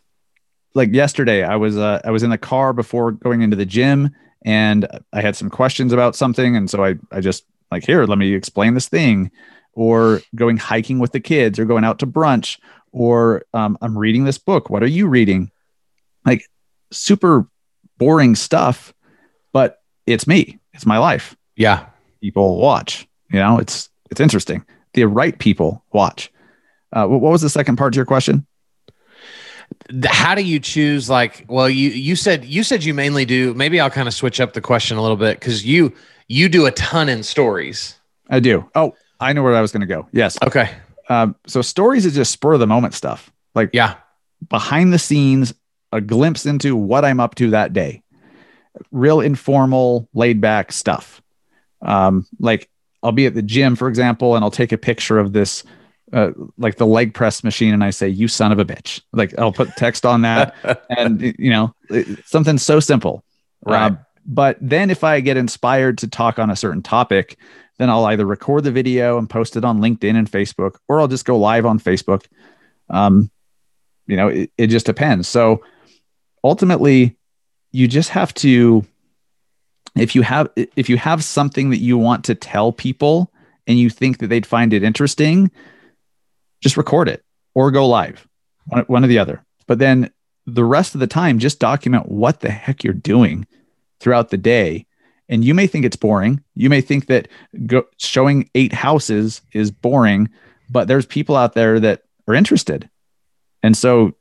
like 0.76 0.94
yesterday, 0.94 1.44
I 1.44 1.56
was 1.56 1.78
uh, 1.78 2.02
I 2.04 2.12
was 2.12 2.24
in 2.24 2.30
the 2.30 2.38
car 2.38 2.74
before 2.74 3.12
going 3.12 3.42
into 3.42 3.56
the 3.56 3.66
gym, 3.66 4.12
and 4.44 4.88
I 5.12 5.22
had 5.22 5.36
some 5.36 5.50
questions 5.50 5.92
about 5.92 6.16
something, 6.16 6.56
and 6.56 6.70
so 6.70 6.84
I 6.84 6.96
I 7.12 7.22
just 7.22 7.46
like 7.72 7.84
here, 7.84 8.06
let 8.06 8.18
me 8.18 8.34
explain 8.34 8.74
this 8.74 8.88
thing, 8.88 9.32
or 9.76 10.22
going 10.34 10.58
hiking 10.58 11.00
with 11.00 11.12
the 11.12 11.20
kids, 11.20 11.60
or 11.60 11.66
going 11.66 11.84
out 11.84 12.00
to 12.00 12.08
brunch, 12.08 12.60
or 12.92 13.44
um, 13.54 13.78
I'm 13.82 13.98
reading 13.98 14.24
this 14.24 14.38
book. 14.38 14.70
What 14.70 14.82
are 14.82 14.88
you 14.88 15.08
reading? 15.08 15.52
Like 16.26 16.46
super 16.92 17.48
boring 17.98 18.36
stuff, 18.36 18.94
but 19.54 19.82
it's 20.08 20.26
me. 20.26 20.60
It's 20.74 20.86
my 20.86 20.98
life. 20.98 21.36
yeah 21.56 21.88
People 22.22 22.58
watch. 22.58 23.08
You 23.32 23.40
know, 23.40 23.60
it's 23.60 23.90
it's 24.10 24.22
interesting. 24.22 24.66
The 24.94 25.06
right 25.06 25.38
people 25.38 25.84
watch. 25.92 26.32
Uh, 26.92 27.06
what 27.06 27.22
was 27.22 27.42
the 27.42 27.50
second 27.50 27.76
part 27.76 27.94
to 27.94 27.98
your 27.98 28.06
question? 28.06 28.48
How 30.06 30.36
do 30.36 30.42
you 30.42 30.60
choose 30.60 31.10
like 31.10 31.46
well 31.48 31.70
you 31.70 31.90
you 31.90 32.16
said 32.16 32.46
you 32.46 32.64
said 32.64 32.84
you 32.84 32.94
mainly 32.94 33.26
do 33.26 33.54
maybe 33.56 33.80
i'll 33.80 33.90
kind 33.90 34.08
of 34.08 34.14
switch 34.14 34.40
up 34.40 34.54
the 34.54 34.62
question 34.62 34.96
a 34.96 35.02
little 35.02 35.18
bit 35.18 35.40
because 35.40 35.66
you 35.66 35.92
you 36.28 36.50
do 36.50 36.68
a 36.68 36.72
ton 36.72 37.10
in 37.10 37.24
stories 37.24 37.96
I 38.30 38.40
do. 38.40 38.70
Oh, 38.76 38.96
I 39.20 39.34
know 39.34 39.44
where 39.44 39.56
I 39.56 39.62
was 39.62 39.72
going 39.72 39.82
to 39.82 39.88
go. 39.88 40.08
Yes. 40.12 40.38
okay 40.44 40.70
Um, 41.10 41.36
so 41.48 41.62
stories 41.62 42.06
is 42.06 42.16
just 42.16 42.32
spur 42.32 42.54
of 42.54 42.60
the 42.60 42.68
moment 42.68 42.94
stuff, 42.94 43.32
like 43.54 43.70
yeah 43.74 43.96
behind 44.50 44.94
the 44.94 45.00
scenes, 45.00 45.54
a 45.92 46.02
glimpse 46.02 46.46
into 46.46 46.76
what 46.76 47.06
I'm 47.06 47.20
up 47.20 47.36
to 47.36 47.52
that 47.52 47.74
day. 47.74 48.04
Real 48.92 49.22
informal, 49.22 50.10
laid 50.14 50.42
back 50.42 50.72
stuff. 50.72 51.22
Um, 51.82 52.26
like 52.40 52.70
I'll 53.02 53.12
be 53.14 53.26
at 53.26 53.34
the 53.34 53.42
gym, 53.42 53.76
for 53.76 53.88
example, 53.88 54.36
and 54.36 54.44
I'll 54.44 54.52
take 54.52 54.72
a 54.72 54.78
picture 54.78 55.18
of 55.20 55.32
this, 55.32 55.64
uh, 56.12 56.32
like 56.58 56.76
the 56.76 56.86
leg 56.88 57.14
press 57.14 57.44
machine, 57.44 57.74
and 57.74 57.84
I 57.84 57.92
say, 57.92 58.10
"You 58.10 58.28
son 58.28 58.52
of 58.52 58.60
a 58.60 58.66
bitch!" 58.66 59.02
Like 59.14 59.38
I'll 59.40 59.54
put 59.54 59.70
text 59.78 60.06
on 60.06 60.24
that, 60.24 60.56
and 60.90 61.22
you 61.40 61.50
know, 61.52 61.74
it- 61.90 62.26
something 62.26 62.58
so 62.58 62.80
simple. 62.80 63.24
Right. 63.66 63.84
Um, 63.84 64.00
but 64.26 64.58
then 64.60 64.90
if 64.90 65.04
I 65.04 65.20
get 65.22 65.38
inspired 65.38 66.00
to 66.00 66.08
talk 66.08 66.40
on 66.40 66.50
a 66.50 66.56
certain 66.56 66.82
topic, 66.82 67.38
then 67.78 67.90
I'll 67.90 68.06
either 68.06 68.26
record 68.26 68.64
the 68.64 68.72
video 68.72 69.18
and 69.18 69.30
post 69.30 69.58
it 69.58 69.66
on 69.66 69.80
LinkedIn 69.80 70.16
and 70.16 70.32
Facebook, 70.32 70.78
or 70.88 71.00
I'll 71.00 71.08
just 71.08 71.26
go 71.26 71.38
live 71.38 71.66
on 71.66 71.80
Facebook. 71.80 72.26
Um, 72.90 73.30
you 74.08 74.16
know, 74.16 74.30
it, 74.30 74.52
it 74.58 74.68
just 74.68 74.86
depends. 74.86 75.28
So 75.28 75.64
ultimately, 76.44 77.18
you 77.72 77.88
just 77.88 78.10
have 78.12 78.34
to, 78.36 78.86
if 79.96 80.16
you 80.16 80.22
have 80.22 80.50
if 80.56 80.90
you 80.90 80.98
have 80.98 81.24
something 81.24 81.72
that 81.72 81.80
you 81.80 81.98
want 81.98 82.24
to 82.26 82.36
tell 82.36 82.72
people 82.72 83.32
and 83.68 83.78
you 83.78 83.90
think 83.90 84.20
that 84.20 84.28
they'd 84.28 84.46
find 84.46 84.74
it 84.74 84.84
interesting, 84.84 85.52
just 86.62 86.78
record 86.78 87.10
it 87.10 87.24
or 87.54 87.72
go 87.72 87.88
live, 87.88 88.28
one, 88.68 88.84
one 88.84 89.04
or 89.04 89.08
the 89.08 89.20
other. 89.20 89.44
But 89.68 89.80
then 89.80 90.12
the 90.46 90.64
rest 90.64 90.94
of 90.94 91.00
the 91.00 91.08
time, 91.08 91.40
just 91.40 91.60
document 91.60 92.08
what 92.08 92.40
the 92.40 92.52
heck 92.52 92.84
you're 92.84 92.94
doing 92.94 93.48
throughout 94.00 94.30
the 94.30 94.38
day. 94.38 94.86
And 95.28 95.44
you 95.44 95.54
may 95.54 95.68
think 95.68 95.86
it's 95.86 95.96
boring. 95.96 96.44
You 96.54 96.70
may 96.70 96.82
think 96.82 97.08
that 97.08 97.28
go, 97.66 97.84
showing 97.98 98.50
eight 98.54 98.74
houses 98.74 99.42
is 99.54 99.72
boring, 99.72 100.30
but 100.70 100.88
there's 100.88 101.06
people 101.06 101.36
out 101.36 101.54
there 101.54 101.80
that 101.80 102.04
are 102.28 102.36
interested. 102.36 102.90
And 103.64 103.76
so 103.76 104.14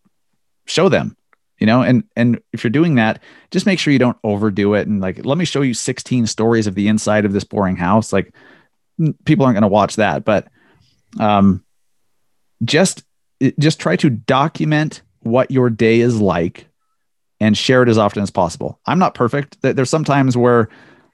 show 0.67 0.89
them, 0.89 1.17
you 1.59 1.67
know, 1.67 1.83
and 1.83 2.05
and 2.17 2.41
if 2.53 2.65
you're 2.65 2.71
doing 2.71 2.95
that, 2.95 3.23
just 3.51 3.67
make 3.67 3.79
sure 3.79 3.93
you 3.93 3.99
don't 3.99 4.19
overdo 4.25 4.75
it 4.75 4.87
and 4.87 5.01
like 5.01 5.25
let 5.25 5.37
me 5.37 5.45
show 5.45 5.61
you 5.61 5.75
16 5.75 6.27
stories 6.27 6.67
of 6.67 6.75
the 6.75 6.89
inside 6.89 7.25
of 7.25 7.33
this 7.33 7.45
boring 7.45 7.77
house. 7.77 8.13
Like 8.13 8.35
people 9.25 9.45
aren't 9.45 9.57
going 9.57 9.63
to 9.63 9.69
watch 9.69 9.97
that, 9.97 10.25
but 10.25 10.49
um 11.21 11.63
just 12.65 13.05
just 13.59 13.81
try 13.81 13.97
to 13.97 14.09
document 14.09 15.03
what 15.21 15.51
your 15.51 15.69
day 15.69 16.01
is 16.01 16.21
like 16.21 16.67
and 17.41 17.59
share 17.59 17.83
it 17.83 17.89
as 17.89 17.99
often 17.99 18.23
as 18.23 18.31
possible. 18.31 18.81
I'm 18.87 18.99
not 18.99 19.15
perfect. 19.15 19.59
There's 19.61 19.91
some 19.91 20.05
times 20.05 20.37
where 20.37 20.69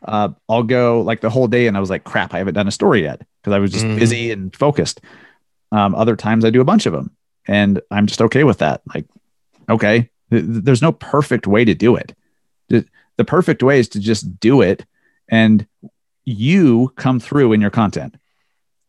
uh, 0.04 0.30
I'll 0.48 0.62
go 0.62 1.02
like 1.02 1.20
the 1.20 1.30
whole 1.30 1.46
day 1.48 1.66
and 1.66 1.76
I 1.76 1.80
was 1.80 1.90
like, 1.90 2.04
crap, 2.04 2.32
I 2.34 2.38
haven't 2.38 2.54
done 2.54 2.68
a 2.68 2.72
story 2.72 3.02
yet 3.02 3.20
because 3.42 3.52
I 3.54 3.58
was 3.58 3.70
just 3.72 3.84
Mhm. 3.86 3.98
busy 3.98 4.30
and 4.30 4.54
focused. 4.56 5.00
Um, 5.72 5.94
other 5.94 6.16
times 6.16 6.44
I 6.44 6.50
do 6.50 6.60
a 6.60 6.64
bunch 6.64 6.86
of 6.86 6.92
them 6.92 7.10
and 7.46 7.80
I'm 7.90 8.06
just 8.06 8.22
okay 8.22 8.44
with 8.44 8.58
that. 8.58 8.82
Like, 8.94 9.06
okay, 9.68 10.10
th- 10.30 10.44
th- 10.44 10.64
there's 10.64 10.82
no 10.82 10.92
perfect 10.92 11.46
way 11.46 11.64
to 11.64 11.74
do 11.74 11.96
it. 11.96 12.14
The, 12.68 12.84
the 13.18 13.24
perfect 13.24 13.62
way 13.62 13.78
is 13.78 13.88
to 13.90 14.00
just 14.00 14.40
do 14.40 14.62
it 14.62 14.84
and 15.28 15.66
you 16.24 16.92
come 16.96 17.20
through 17.20 17.52
in 17.52 17.60
your 17.60 17.70
content 17.70 18.16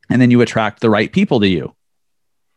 and 0.10 0.22
then 0.22 0.32
you 0.32 0.42
attract 0.42 0.80
the 0.82 0.90
right 0.90 1.12
people 1.12 1.40
to 1.40 1.48
you. 1.48 1.76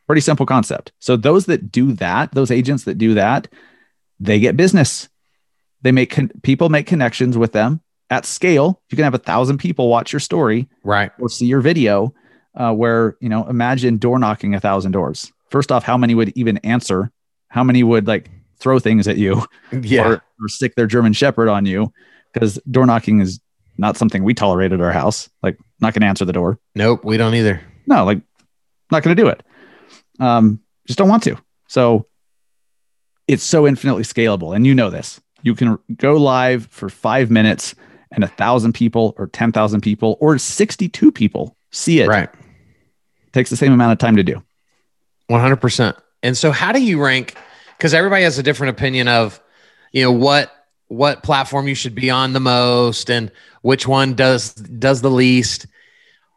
Pretty 0.06 0.20
simple 0.20 0.46
concept. 0.46 0.92
So 1.00 1.16
those 1.16 1.46
that 1.46 1.72
do 1.72 1.92
that, 1.94 2.32
those 2.32 2.50
agents 2.50 2.84
that 2.84 2.98
do 2.98 3.14
that, 3.14 3.48
they 4.20 4.38
get 4.38 4.56
business. 4.56 5.08
They 5.82 5.92
make 5.92 6.10
con- 6.10 6.30
people 6.42 6.68
make 6.68 6.86
connections 6.86 7.36
with 7.38 7.52
them 7.52 7.80
at 8.10 8.24
scale. 8.24 8.82
You 8.90 8.96
can 8.96 9.04
have 9.04 9.14
a 9.14 9.18
thousand 9.18 9.58
people 9.58 9.88
watch 9.88 10.12
your 10.12 10.20
story 10.20 10.68
right 10.82 11.12
or 11.18 11.28
see 11.28 11.46
your 11.46 11.60
video. 11.60 12.14
Uh, 12.56 12.72
where 12.72 13.16
you 13.20 13.28
know, 13.28 13.48
imagine 13.48 13.98
door 13.98 14.16
knocking 14.18 14.54
a 14.54 14.60
thousand 14.60 14.92
doors. 14.92 15.32
First 15.50 15.72
off, 15.72 15.82
how 15.82 15.96
many 15.96 16.14
would 16.14 16.32
even 16.36 16.58
answer? 16.58 17.10
How 17.48 17.64
many 17.64 17.82
would 17.82 18.06
like 18.06 18.30
throw 18.58 18.78
things 18.78 19.08
at 19.08 19.16
you 19.16 19.44
yeah 19.82 20.06
or, 20.08 20.22
or 20.40 20.48
stick 20.48 20.76
their 20.76 20.86
German 20.86 21.12
Shepherd 21.12 21.48
on 21.48 21.66
you? 21.66 21.92
Because 22.32 22.60
door 22.70 22.86
knocking 22.86 23.20
is 23.20 23.40
not 23.76 23.96
something 23.96 24.22
we 24.22 24.34
tolerate 24.34 24.72
at 24.72 24.80
our 24.80 24.92
house. 24.92 25.28
Like, 25.42 25.58
not 25.80 25.94
going 25.94 26.02
to 26.02 26.06
answer 26.06 26.24
the 26.24 26.32
door. 26.32 26.58
nope 26.76 27.04
we 27.04 27.16
don't 27.16 27.34
either 27.34 27.60
No, 27.86 28.04
like, 28.04 28.20
not 28.90 29.02
going 29.02 29.16
to 29.16 29.22
do 29.22 29.28
it. 29.28 29.42
Um, 30.20 30.60
just 30.86 30.98
don't 30.98 31.08
want 31.08 31.24
to. 31.24 31.36
So 31.66 32.06
it's 33.26 33.42
so 33.42 33.66
infinitely 33.66 34.04
scalable. 34.04 34.54
And 34.54 34.66
you 34.66 34.74
know 34.74 34.90
this. 34.90 35.20
You 35.42 35.54
can 35.54 35.78
go 35.96 36.16
live 36.16 36.66
for 36.66 36.88
five 36.88 37.30
minutes 37.30 37.74
and 38.14 38.24
a 38.24 38.28
thousand 38.28 38.72
people 38.72 39.14
or 39.18 39.26
10,000 39.26 39.80
people 39.80 40.16
or 40.20 40.38
62 40.38 41.12
people 41.12 41.56
see 41.70 42.00
it. 42.00 42.08
Right. 42.08 42.30
takes 43.32 43.50
the 43.50 43.56
same 43.56 43.72
amount 43.72 43.92
of 43.92 43.98
time 43.98 44.16
to 44.16 44.22
do. 44.22 44.42
100%. 45.30 45.96
And 46.22 46.36
so 46.36 46.52
how 46.52 46.72
do 46.72 46.82
you 46.82 47.02
rank 47.02 47.36
cuz 47.78 47.92
everybody 47.92 48.22
has 48.22 48.38
a 48.38 48.42
different 48.42 48.76
opinion 48.76 49.08
of 49.08 49.40
you 49.92 50.02
know 50.02 50.12
what 50.12 50.52
what 50.88 51.22
platform 51.22 51.66
you 51.68 51.74
should 51.74 51.94
be 51.94 52.10
on 52.10 52.32
the 52.32 52.40
most 52.40 53.10
and 53.10 53.30
which 53.62 53.86
one 53.86 54.14
does 54.14 54.54
does 54.54 55.00
the 55.00 55.10
least. 55.10 55.66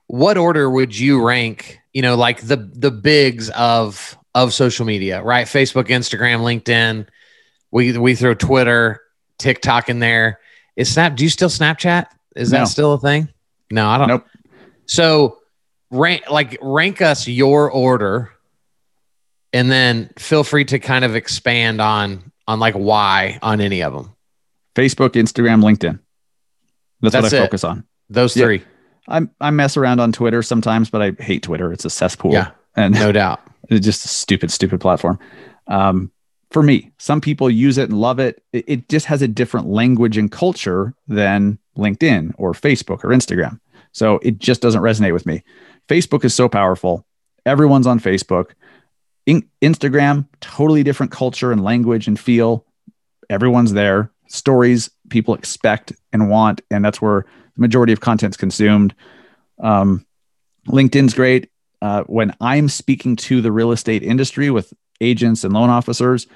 What 0.07 0.37
order 0.37 0.69
would 0.69 0.97
you 0.97 1.25
rank, 1.25 1.79
you 1.93 2.01
know, 2.01 2.15
like 2.15 2.41
the 2.41 2.55
the 2.55 2.91
bigs 2.91 3.49
of 3.49 4.17
of 4.33 4.53
social 4.53 4.85
media, 4.85 5.21
right? 5.21 5.45
Facebook, 5.47 5.87
Instagram, 5.87 6.39
LinkedIn. 6.39 7.07
We 7.71 7.97
we 7.97 8.15
throw 8.15 8.33
Twitter, 8.33 9.01
TikTok 9.37 9.89
in 9.89 9.99
there. 9.99 10.39
Is 10.77 10.93
Snap? 10.93 11.15
Do 11.15 11.23
you 11.25 11.29
still 11.29 11.49
Snapchat? 11.49 12.05
Is 12.35 12.51
No. 12.53 12.59
that 12.59 12.67
still 12.69 12.93
a 12.93 12.99
thing? 12.99 13.27
No, 13.71 13.89
I 13.89 13.97
don't. 13.97 14.07
Nope. 14.07 14.25
So 14.85 15.39
rank 15.91 16.29
like 16.29 16.57
rank 16.61 17.01
us 17.01 17.27
your 17.27 17.69
order, 17.69 18.31
and 19.51 19.69
then 19.69 20.09
feel 20.17 20.43
free 20.45 20.63
to 20.65 20.79
kind 20.79 21.03
of 21.03 21.15
expand 21.15 21.81
on 21.81 22.31
on 22.47 22.59
like 22.59 22.75
why 22.75 23.39
on 23.41 23.59
any 23.59 23.83
of 23.83 23.91
them. 23.93 24.13
Facebook, 24.75 25.09
Instagram, 25.11 25.61
LinkedIn. 25.63 25.99
That's, 27.01 27.13
That's 27.13 27.23
what 27.23 27.33
I 27.33 27.37
it. 27.37 27.41
focus 27.41 27.63
on. 27.63 27.83
Those 28.09 28.37
Yeah. 28.37 28.45
three, 28.45 28.63
I 29.09 29.21
I 29.41 29.49
mess 29.49 29.75
around 29.75 29.99
on 29.99 30.11
Twitter 30.11 30.41
sometimes, 30.41 30.89
but 30.89 31.01
I 31.01 31.11
hate 31.21 31.43
Twitter. 31.43 31.73
It's 31.73 31.83
a 31.85 31.89
cesspool. 31.89 32.31
Yeah. 32.33 32.51
And 32.75 32.93
no 32.93 33.11
doubt. 33.11 33.41
it's 33.69 33.83
just 33.85 34.05
a 34.05 34.07
stupid, 34.07 34.51
stupid 34.51 34.79
platform. 34.79 35.17
Um, 35.67 36.11
for 36.51 36.63
me, 36.63 36.91
some 36.97 37.21
people 37.21 37.49
use 37.49 37.77
it 37.77 37.89
and 37.89 37.99
love 37.99 38.19
it. 38.19 38.43
it. 38.53 38.65
It 38.67 38.89
just 38.89 39.05
has 39.07 39.21
a 39.21 39.27
different 39.27 39.67
language 39.67 40.17
and 40.17 40.31
culture 40.31 40.93
than 41.07 41.59
LinkedIn 41.77 42.33
or 42.37 42.53
Facebook 42.53 43.03
or 43.03 43.09
Instagram. 43.09 43.59
So 43.91 44.19
it 44.21 44.39
just 44.39 44.61
doesn't 44.61 44.81
resonate 44.81 45.13
with 45.13 45.25
me. 45.25 45.43
Facebook 45.87 46.23
is 46.23 46.33
so 46.33 46.47
powerful. 46.47 47.05
Everyone's 47.45 47.87
on 47.87 47.99
Facebook. 47.99 48.51
In- 49.25 49.49
Instagram, 49.61 50.27
totally 50.39 50.83
different 50.83 51.11
culture 51.11 51.51
and 51.51 51.63
language 51.63 52.07
and 52.07 52.19
feel. 52.19 52.65
Everyone's 53.29 53.73
there. 53.73 54.11
Stories 54.27 54.89
people 55.09 55.33
expect 55.33 55.93
and 56.13 56.29
want, 56.29 56.61
and 56.69 56.83
that's 56.83 57.01
where 57.01 57.25
the 57.55 57.61
majority 57.61 57.93
of 57.93 58.01
content's 58.01 58.37
consumed. 58.37 58.93
Um, 59.59 60.05
LinkedIn's 60.67 61.13
great. 61.13 61.49
Uh, 61.81 62.03
when 62.03 62.33
I'm 62.41 62.69
speaking 62.69 63.15
to 63.17 63.41
the 63.41 63.51
real 63.51 63.71
estate 63.71 64.03
industry 64.03 64.49
with 64.49 64.73
agents 65.01 65.43
and 65.43 65.53
loan 65.53 65.69
officers, 65.69 66.27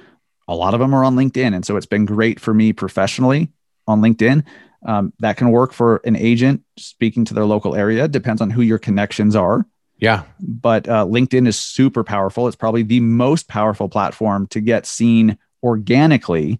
a 0.48 0.56
lot 0.56 0.74
of 0.74 0.80
them 0.80 0.94
are 0.94 1.04
on 1.04 1.16
LinkedIn. 1.16 1.56
And 1.56 1.66
so 1.66 1.78
it's 1.78 1.86
been 1.86 2.06
great 2.06 2.40
for 2.40 2.54
me 2.54 2.74
professionally 2.74 3.52
on 3.88 4.02
LinkedIn. 4.02 4.44
Um, 4.86 5.14
that 5.20 5.38
can 5.38 5.52
work 5.52 5.74
for 5.74 6.02
an 6.06 6.16
agent 6.16 6.64
speaking 6.78 7.24
to 7.26 7.34
their 7.34 7.46
local 7.46 7.76
area. 7.76 8.08
Depends 8.08 8.42
on 8.42 8.50
who 8.50 8.62
your 8.62 8.80
connections 8.80 9.36
are. 9.36 9.66
Yeah. 10.00 10.24
But 10.40 10.90
uh, 10.90 11.06
LinkedIn 11.06 11.48
is 11.48 11.60
super 11.60 12.04
powerful. 12.04 12.48
It's 12.48 12.56
probably 12.56 12.82
the 12.82 13.00
most 13.00 13.48
powerful 13.48 13.88
platform 13.88 14.48
to 14.48 14.60
get 14.60 14.88
seen 14.88 15.38
organically. 15.62 16.60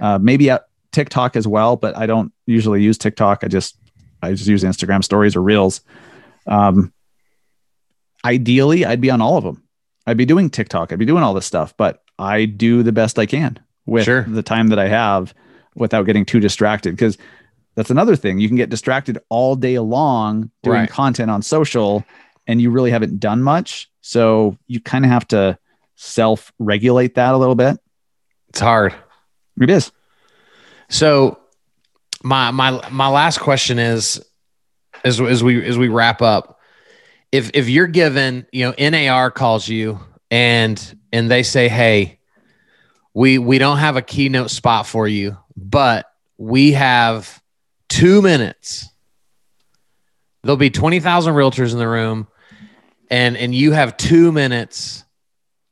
Uh, 0.00 0.18
maybe 0.18 0.50
at 0.50 0.64
TikTok 0.90 1.36
as 1.36 1.46
well, 1.46 1.76
but 1.76 1.96
I 1.96 2.06
don't 2.06 2.32
usually 2.46 2.82
use 2.82 2.98
TikTok. 2.98 3.44
I 3.44 3.48
just 3.48 3.76
I 4.22 4.32
just 4.32 4.48
use 4.48 4.64
Instagram 4.64 5.04
stories 5.04 5.36
or 5.36 5.42
reels. 5.42 5.82
Um, 6.46 6.92
ideally, 8.24 8.84
I'd 8.84 9.00
be 9.00 9.10
on 9.10 9.20
all 9.20 9.36
of 9.36 9.44
them. 9.44 9.62
I'd 10.10 10.16
be 10.16 10.24
doing 10.26 10.50
TikTok. 10.50 10.92
I'd 10.92 10.98
be 10.98 11.06
doing 11.06 11.22
all 11.22 11.34
this 11.34 11.46
stuff, 11.46 11.72
but 11.76 12.02
I 12.18 12.44
do 12.44 12.82
the 12.82 12.92
best 12.92 13.18
I 13.18 13.26
can 13.26 13.58
with 13.86 14.04
Sure. 14.04 14.22
the 14.28 14.42
time 14.42 14.68
that 14.68 14.78
I 14.78 14.88
have 14.88 15.32
without 15.76 16.02
getting 16.04 16.24
too 16.24 16.40
distracted. 16.40 16.90
Because 16.92 17.16
that's 17.76 17.90
another 17.90 18.16
thing. 18.16 18.40
You 18.40 18.48
can 18.48 18.56
get 18.56 18.70
distracted 18.70 19.18
all 19.28 19.54
day 19.54 19.78
long 19.78 20.50
doing 20.64 20.80
Right. 20.80 20.90
content 20.90 21.30
on 21.30 21.42
social 21.42 22.04
and 22.46 22.60
you 22.60 22.70
really 22.70 22.90
haven't 22.90 23.20
done 23.20 23.42
much. 23.42 23.88
So 24.00 24.56
you 24.66 24.80
kind 24.80 25.04
of 25.04 25.10
have 25.12 25.28
to 25.28 25.56
self 25.94 26.52
regulate 26.58 27.14
that 27.14 27.34
a 27.34 27.36
little 27.38 27.54
bit. 27.54 27.78
It's 28.48 28.58
hard. 28.60 28.94
It 29.60 29.70
is. 29.70 29.92
So 30.88 31.38
my 32.22 32.50
my 32.50 32.88
my 32.90 33.08
last 33.08 33.38
question 33.38 33.78
is 33.78 34.20
as 35.04 35.20
as 35.20 35.44
we 35.44 35.64
as 35.64 35.78
we 35.78 35.88
wrap 35.88 36.20
up 36.20 36.58
if 37.32 37.50
if 37.54 37.68
you're 37.68 37.86
given 37.86 38.46
you 38.52 38.72
know 38.78 38.90
NAR 38.90 39.30
calls 39.30 39.68
you 39.68 40.00
and 40.30 40.98
and 41.12 41.30
they 41.30 41.42
say 41.42 41.68
hey 41.68 42.18
we 43.14 43.38
we 43.38 43.58
don't 43.58 43.78
have 43.78 43.96
a 43.96 44.02
keynote 44.02 44.50
spot 44.50 44.86
for 44.86 45.06
you 45.06 45.36
but 45.56 46.06
we 46.38 46.72
have 46.72 47.42
2 47.90 48.22
minutes. 48.22 48.88
There'll 50.42 50.56
be 50.56 50.70
20,000 50.70 51.34
realtors 51.34 51.72
in 51.72 51.78
the 51.78 51.88
room 51.88 52.28
and 53.10 53.36
and 53.36 53.54
you 53.54 53.72
have 53.72 53.96
2 53.96 54.32
minutes 54.32 55.04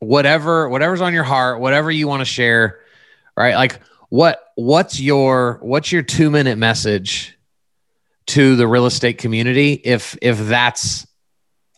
whatever 0.01 0.68
whatever's 0.68 1.01
on 1.01 1.12
your 1.12 1.25
heart 1.25 1.59
whatever 1.59 1.90
you 1.90 2.07
want 2.07 2.21
to 2.21 2.25
share 2.25 2.79
right? 3.37 3.55
Like 3.55 3.81
what 4.09 4.42
what's 4.57 5.01
your 5.01 5.59
what's 5.62 5.92
your 5.92 6.03
two 6.03 6.31
minute 6.31 6.59
message 6.59 7.38
to 8.27 8.57
the 8.57 8.66
real 8.66 8.87
estate 8.87 9.18
community 9.18 9.73
if 9.73 10.16
if 10.21 10.38
that's 10.38 11.07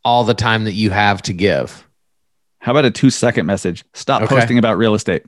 all 0.05 0.25
the 0.25 0.35
time 0.35 0.65
that 0.65 0.73
you 0.73 0.91
have 0.91 1.23
to 1.23 1.33
give 1.33 1.87
How 2.59 2.73
about 2.73 2.85
a 2.85 2.91
two 2.91 3.11
second 3.11 3.47
message? 3.47 3.85
Stop 3.95 4.23
Okay. 4.23 4.35
posting 4.37 4.59
about 4.59 4.77
real 4.79 4.95
estate. 4.95 5.25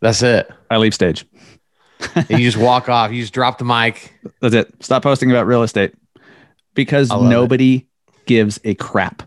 that's 0.00 0.22
it 0.22 0.50
I 0.70 0.76
leave 0.78 0.94
stage. 0.94 1.24
You 2.28 2.38
just 2.38 2.56
walk 2.56 2.88
off 2.88 3.12
you 3.12 3.20
just 3.20 3.32
drop 3.34 3.58
the 3.58 3.64
mic 3.64 4.12
That's 4.40 4.54
it. 4.54 4.72
Stop 4.84 5.02
posting 5.02 5.30
about 5.30 5.46
real 5.46 5.62
estate 5.62 5.94
because 6.74 7.10
love 7.10 7.24
it. 7.24 7.28
nobody 7.28 7.86
gives 8.26 8.58
a 8.64 8.74
crap 8.74 9.22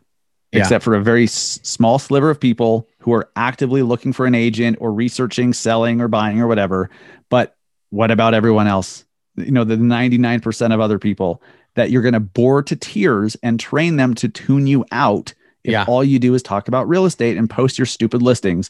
Yeah. 0.52 0.62
except 0.62 0.84
for 0.84 0.96
a 0.96 1.02
very 1.02 1.24
s- 1.26 1.60
small 1.64 2.00
sliver 2.00 2.30
of 2.30 2.40
people 2.40 2.88
who 3.00 3.14
are 3.14 3.30
actively 3.36 3.82
looking 3.82 4.12
for 4.14 4.26
an 4.26 4.34
agent 4.36 4.78
or 4.82 4.92
researching, 4.92 5.54
selling, 5.54 6.02
or 6.02 6.08
buying 6.08 6.42
or 6.42 6.48
whatever. 6.48 6.90
But 7.30 7.56
what 7.92 8.10
about 8.12 8.34
everyone 8.34 8.66
else? 8.68 9.06
You 9.36 9.52
know, 9.52 9.64
the 9.64 9.76
99% 9.76 10.74
of 10.74 10.80
other 10.80 10.98
people 10.98 11.42
that 11.76 11.92
you're 11.92 12.02
going 12.02 12.14
to 12.14 12.20
bore 12.20 12.64
to 12.64 12.76
tears 12.76 13.36
and 13.44 13.60
train 13.60 13.98
them 13.98 14.14
to 14.16 14.28
tune 14.28 14.68
you 14.68 14.86
out 14.92 15.34
if 15.64 15.72
Yeah. 15.72 15.86
all 15.88 16.04
you 16.04 16.20
do 16.20 16.34
is 16.34 16.42
talk 16.44 16.68
about 16.68 16.88
real 16.88 17.06
estate 17.06 17.38
and 17.38 17.50
post 17.50 17.78
your 17.78 17.86
stupid 17.86 18.22
listings 18.22 18.70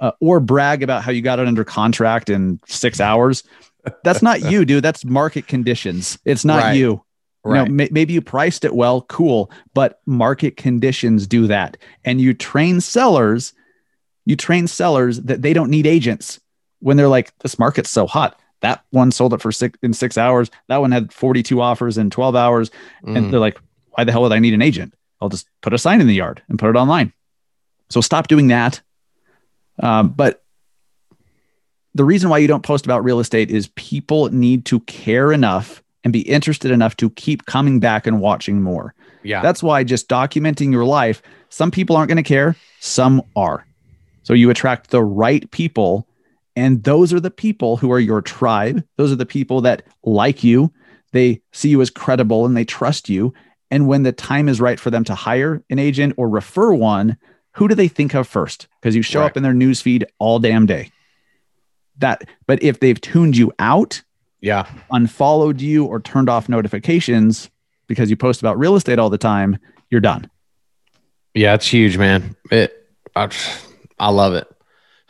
uh, 0.00 0.12
or 0.20 0.40
brag 0.40 0.82
about 0.82 1.02
how 1.02 1.12
you 1.12 1.22
got 1.22 1.38
it 1.38 1.46
under 1.46 1.64
contract 1.64 2.28
in 2.30 2.58
six 2.66 3.00
hours. 3.00 3.42
That's 4.04 4.22
not 4.22 4.40
you, 4.50 4.64
dude. 4.64 4.82
That's 4.84 5.04
market 5.04 5.46
conditions. 5.46 6.18
It's 6.24 6.44
not 6.44 6.62
Right. 6.62 6.76
you. 6.76 7.02
You 7.44 7.54
know, 7.54 7.66
may, 7.66 7.88
maybe 7.90 8.12
you 8.12 8.20
priced 8.22 8.64
it 8.64 8.74
well, 8.74 9.02
cool, 9.02 9.50
but 9.74 10.00
market 10.06 10.56
conditions 10.56 11.26
do 11.26 11.48
that. 11.48 11.76
And 12.04 12.20
you 12.20 12.34
train 12.34 12.80
sellers, 12.80 13.52
you 14.24 14.36
train 14.36 14.68
sellers 14.68 15.20
that 15.22 15.42
they 15.42 15.52
don't 15.52 15.68
need 15.70 15.84
agents 15.86 16.38
when 16.78 16.96
they're 16.96 17.08
like, 17.08 17.36
this 17.40 17.58
market's 17.58 17.90
so 17.90 18.06
hot. 18.06 18.38
That 18.62 18.84
one 18.90 19.10
sold 19.12 19.34
it 19.34 19.42
for 19.42 19.52
six 19.52 19.78
in 19.82 19.92
six 19.92 20.16
hours. 20.16 20.50
That 20.68 20.78
one 20.78 20.92
had 20.92 21.12
42 21.12 21.60
offers 21.60 21.98
in 21.98 22.10
12 22.10 22.34
hours. 22.34 22.70
Mm. 23.04 23.16
And 23.16 23.32
they're 23.32 23.40
like, 23.40 23.58
why 23.90 24.04
the 24.04 24.12
hell 24.12 24.22
would 24.22 24.32
I 24.32 24.38
need 24.38 24.54
an 24.54 24.62
agent? 24.62 24.94
I'll 25.20 25.28
just 25.28 25.48
put 25.60 25.74
a 25.74 25.78
sign 25.78 26.00
in 26.00 26.06
the 26.06 26.14
yard 26.14 26.42
and 26.48 26.58
put 26.58 26.70
it 26.70 26.76
online. 26.76 27.12
So 27.90 28.00
stop 28.00 28.28
doing 28.28 28.48
that. 28.48 28.80
Um, 29.80 30.08
but 30.10 30.42
the 31.94 32.04
reason 32.04 32.30
why 32.30 32.38
you 32.38 32.48
don't 32.48 32.62
post 32.62 32.86
about 32.86 33.04
real 33.04 33.20
estate 33.20 33.50
is 33.50 33.68
people 33.74 34.32
need 34.32 34.64
to 34.66 34.80
care 34.80 35.32
enough 35.32 35.82
and 36.04 36.12
be 36.12 36.22
interested 36.22 36.70
enough 36.70 36.96
to 36.96 37.10
keep 37.10 37.46
coming 37.46 37.80
back 37.80 38.06
and 38.06 38.20
watching 38.20 38.62
more. 38.62 38.94
yeah 39.22 39.42
That's 39.42 39.62
why 39.62 39.84
just 39.84 40.08
documenting 40.08 40.72
your 40.72 40.84
life, 40.84 41.22
some 41.48 41.70
people 41.70 41.96
aren't 41.96 42.08
going 42.08 42.16
to 42.16 42.22
care, 42.22 42.56
some 42.80 43.22
are. 43.36 43.66
So 44.22 44.34
you 44.34 44.50
attract 44.50 44.90
the 44.90 45.02
right 45.02 45.48
people, 45.50 46.06
and 46.56 46.82
those 46.84 47.12
are 47.12 47.20
the 47.20 47.30
people 47.30 47.76
who 47.76 47.90
are 47.92 48.00
your 48.00 48.20
tribe. 48.22 48.84
Those 48.96 49.10
are 49.12 49.16
the 49.16 49.26
people 49.26 49.60
that 49.62 49.82
like 50.04 50.44
you. 50.44 50.72
They 51.12 51.40
see 51.52 51.68
you 51.70 51.80
as 51.80 51.90
credible 51.90 52.44
and 52.46 52.56
they 52.56 52.64
trust 52.64 53.08
you. 53.08 53.32
And 53.70 53.86
when 53.88 54.02
the 54.02 54.12
time 54.12 54.48
is 54.48 54.60
right 54.60 54.78
for 54.78 54.90
them 54.90 55.04
to 55.04 55.14
hire 55.14 55.62
an 55.70 55.78
agent 55.78 56.14
or 56.18 56.28
refer 56.28 56.72
one, 56.72 57.16
who 57.52 57.68
do 57.68 57.74
they 57.74 57.88
think 57.88 58.14
of 58.14 58.26
first? 58.28 58.66
Because 58.80 58.94
you 58.96 59.02
show 59.02 59.20
Right. 59.20 59.26
up 59.30 59.36
in 59.36 59.42
their 59.42 59.52
newsfeed 59.54 60.04
all 60.18 60.38
damn 60.38 60.66
day. 60.66 60.90
That, 61.98 62.22
but 62.46 62.62
if 62.62 62.80
they've 62.80 63.00
tuned 63.00 63.36
you 63.36 63.52
out, 63.58 64.02
yeah 64.40 64.66
unfollowed 64.90 65.60
you 65.60 65.84
or 65.84 66.00
turned 66.00 66.28
off 66.28 66.48
notifications 66.48 67.48
because 67.86 68.10
you 68.10 68.16
post 68.16 68.40
about 68.40 68.58
real 68.58 68.74
estate 68.74 68.98
all 68.98 69.08
the 69.10 69.16
time, 69.18 69.56
you're 69.90 70.00
done. 70.00 70.28
yeah 71.34 71.54
it's 71.54 71.66
huge 71.68 71.96
man 71.96 72.34
it 72.50 72.88
I, 73.14 73.28
I 74.00 74.10
love 74.10 74.34
it 74.34 74.48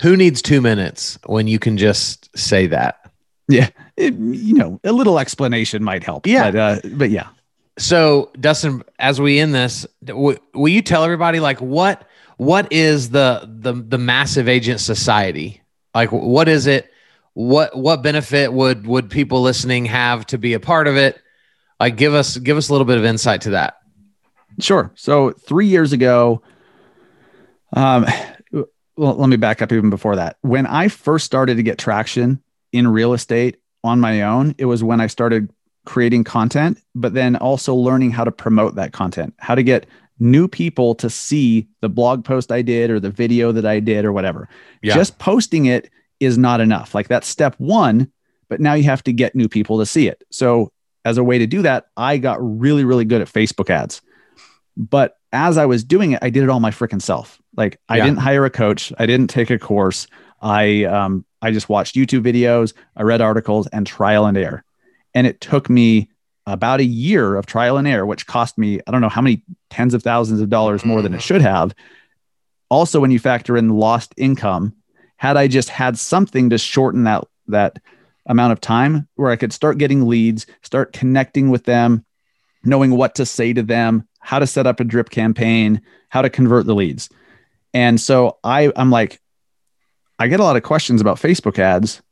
who 0.02 0.16
needs 0.16 0.42
two 0.42 0.60
minutes 0.60 1.18
when 1.26 1.46
you 1.46 1.58
can 1.58 1.76
just 1.78 2.36
say 2.36 2.66
that 2.66 3.10
Yeah. 3.48 3.68
It- 3.96 4.14
you 4.14 4.54
know, 4.54 4.80
a 4.84 4.92
little 4.92 5.18
explanation 5.18 5.82
might 5.82 6.02
help. 6.04 6.26
Yeah. 6.26 6.50
But, 6.50 6.56
uh, 6.58 6.88
but 6.94 7.10
yeah. 7.10 7.28
So, 7.78 8.30
Dustin, 8.38 8.82
as 8.98 9.20
we 9.20 9.38
end 9.38 9.54
this, 9.54 9.86
w- 10.04 10.38
will 10.54 10.68
you 10.68 10.82
tell 10.82 11.04
everybody 11.04 11.40
like 11.40 11.58
what 11.60 12.06
what 12.36 12.72
is 12.72 13.10
the 13.10 13.48
the 13.60 13.72
the 13.72 13.98
massive 13.98 14.48
agent 14.48 14.80
society? 14.80 15.62
Like, 15.94 16.10
what 16.12 16.48
is 16.48 16.66
it? 16.66 16.90
What 17.34 17.76
what 17.76 18.02
benefit 18.02 18.52
would 18.52 18.86
would 18.86 19.08
people 19.10 19.40
listening 19.42 19.86
have 19.86 20.26
to 20.26 20.38
be 20.38 20.52
a 20.54 20.60
part 20.60 20.86
of 20.86 20.96
it? 20.96 21.18
Like, 21.80 21.96
give 21.96 22.12
us 22.14 22.36
give 22.36 22.56
us 22.56 22.68
a 22.68 22.72
little 22.72 22.84
bit 22.84 22.98
of 22.98 23.04
insight 23.04 23.42
to 23.42 23.50
that. 23.50 23.78
Sure. 24.60 24.90
So 24.94 25.30
three 25.30 25.66
years 25.66 25.92
ago, 25.92 26.42
um, 27.74 28.04
well, 28.96 29.14
let 29.14 29.28
me 29.28 29.36
back 29.36 29.62
up 29.62 29.72
even 29.72 29.90
before 29.90 30.16
that. 30.16 30.36
When 30.42 30.66
I 30.66 30.88
first 30.88 31.24
started 31.24 31.56
to 31.56 31.62
get 31.62 31.78
traction 31.78 32.42
in 32.72 32.88
real 32.88 33.12
estate 33.12 33.58
on 33.84 34.00
my 34.00 34.22
own, 34.22 34.54
it 34.58 34.66
was 34.66 34.84
when 34.84 35.00
I 35.00 35.06
started 35.06 35.50
creating 35.84 36.24
content, 36.24 36.78
but 36.94 37.14
then 37.14 37.36
also 37.36 37.74
learning 37.74 38.10
how 38.10 38.24
to 38.24 38.30
promote 38.30 38.76
that 38.76 38.92
content, 38.92 39.34
how 39.38 39.54
to 39.54 39.62
get 39.62 39.86
new 40.18 40.46
people 40.46 40.94
to 40.94 41.10
see 41.10 41.66
the 41.80 41.88
blog 41.88 42.24
post 42.24 42.52
I 42.52 42.62
did 42.62 42.90
or 42.90 43.00
the 43.00 43.10
video 43.10 43.50
that 43.52 43.66
I 43.66 43.80
did 43.80 44.04
or 44.04 44.12
whatever. 44.12 44.48
Yeah. 44.82 44.94
Just 44.94 45.18
posting 45.18 45.66
it 45.66 45.90
is 46.20 46.38
not 46.38 46.60
enough. 46.60 46.94
Like 46.94 47.08
that's 47.08 47.26
step 47.26 47.54
one, 47.58 48.10
but 48.48 48.60
now 48.60 48.74
you 48.74 48.84
have 48.84 49.02
to 49.04 49.12
get 49.12 49.34
new 49.34 49.48
people 49.48 49.78
to 49.78 49.86
see 49.86 50.08
it. 50.08 50.22
So, 50.30 50.70
as 51.04 51.18
a 51.18 51.24
way 51.24 51.38
to 51.38 51.48
do 51.48 51.62
that, 51.62 51.86
I 51.96 52.18
got 52.18 52.38
really, 52.40 52.84
really 52.84 53.04
good 53.04 53.20
at 53.20 53.26
Facebook 53.26 53.70
ads. 53.70 54.02
But 54.76 55.16
as 55.32 55.58
I 55.58 55.66
was 55.66 55.82
doing 55.82 56.12
it, 56.12 56.20
I 56.22 56.30
did 56.30 56.44
it 56.44 56.48
all 56.48 56.60
my 56.60 56.70
freaking 56.70 57.02
self. 57.02 57.41
Like 57.56 57.78
I 57.88 57.98
Yeah. 57.98 58.04
didn't 58.04 58.18
hire 58.20 58.44
a 58.44 58.50
coach, 58.50 58.92
I 58.98 59.06
didn't 59.06 59.28
take 59.28 59.50
a 59.50 59.58
course. 59.58 60.06
I 60.40 60.84
um 60.84 61.24
I 61.40 61.50
just 61.50 61.68
watched 61.68 61.96
YouTube 61.96 62.22
videos, 62.24 62.72
I 62.96 63.02
read 63.02 63.20
articles 63.20 63.66
and 63.68 63.86
trial 63.86 64.26
and 64.26 64.36
error. 64.36 64.64
And 65.14 65.26
it 65.26 65.40
took 65.40 65.68
me 65.68 66.08
about 66.46 66.80
a 66.80 66.84
year 66.84 67.36
of 67.36 67.46
trial 67.46 67.76
and 67.76 67.86
error, 67.86 68.06
which 68.06 68.26
cost 68.26 68.58
me, 68.58 68.80
I 68.86 68.90
don't 68.90 69.00
know 69.00 69.08
how 69.08 69.20
many 69.20 69.42
tens 69.70 69.94
of 69.94 70.02
thousands 70.02 70.40
of 70.40 70.48
dollars 70.48 70.84
more 70.84 71.02
than 71.02 71.14
it 71.14 71.18
Mhm. 71.18 71.22
should 71.22 71.42
have. 71.42 71.74
Also, 72.70 73.00
when 73.00 73.10
you 73.10 73.18
factor 73.18 73.56
in 73.56 73.68
lost 73.70 74.14
income, 74.16 74.72
had 75.16 75.36
I 75.36 75.46
just 75.46 75.68
had 75.68 75.98
something 75.98 76.50
to 76.50 76.58
shorten 76.58 77.04
that 77.04 77.24
that 77.48 77.78
amount 78.26 78.52
of 78.52 78.60
time 78.60 79.08
where 79.16 79.30
I 79.32 79.36
could 79.36 79.52
start 79.52 79.78
getting 79.78 80.06
leads, 80.08 80.46
start 80.62 80.92
connecting 80.92 81.50
with 81.50 81.64
them, 81.64 82.04
knowing 82.64 82.92
what 82.96 83.16
to 83.16 83.26
say 83.26 83.52
to 83.52 83.62
them, 83.64 84.06
how 84.20 84.38
to 84.38 84.46
set 84.46 84.66
up 84.66 84.78
a 84.80 84.84
drip 84.84 85.10
campaign, 85.10 85.80
how 86.08 86.22
to 86.22 86.30
convert 86.30 86.66
the 86.66 86.74
leads. 86.74 87.08
And 87.74 88.00
so 88.00 88.38
I, 88.44 88.72
I'm 88.76 88.90
like, 88.90 89.20
I 90.18 90.28
get 90.28 90.40
a 90.40 90.44
lot 90.44 90.56
of 90.56 90.62
questions 90.62 91.00
about 91.00 91.16
Facebook 91.16 91.58
ads. 91.58 92.02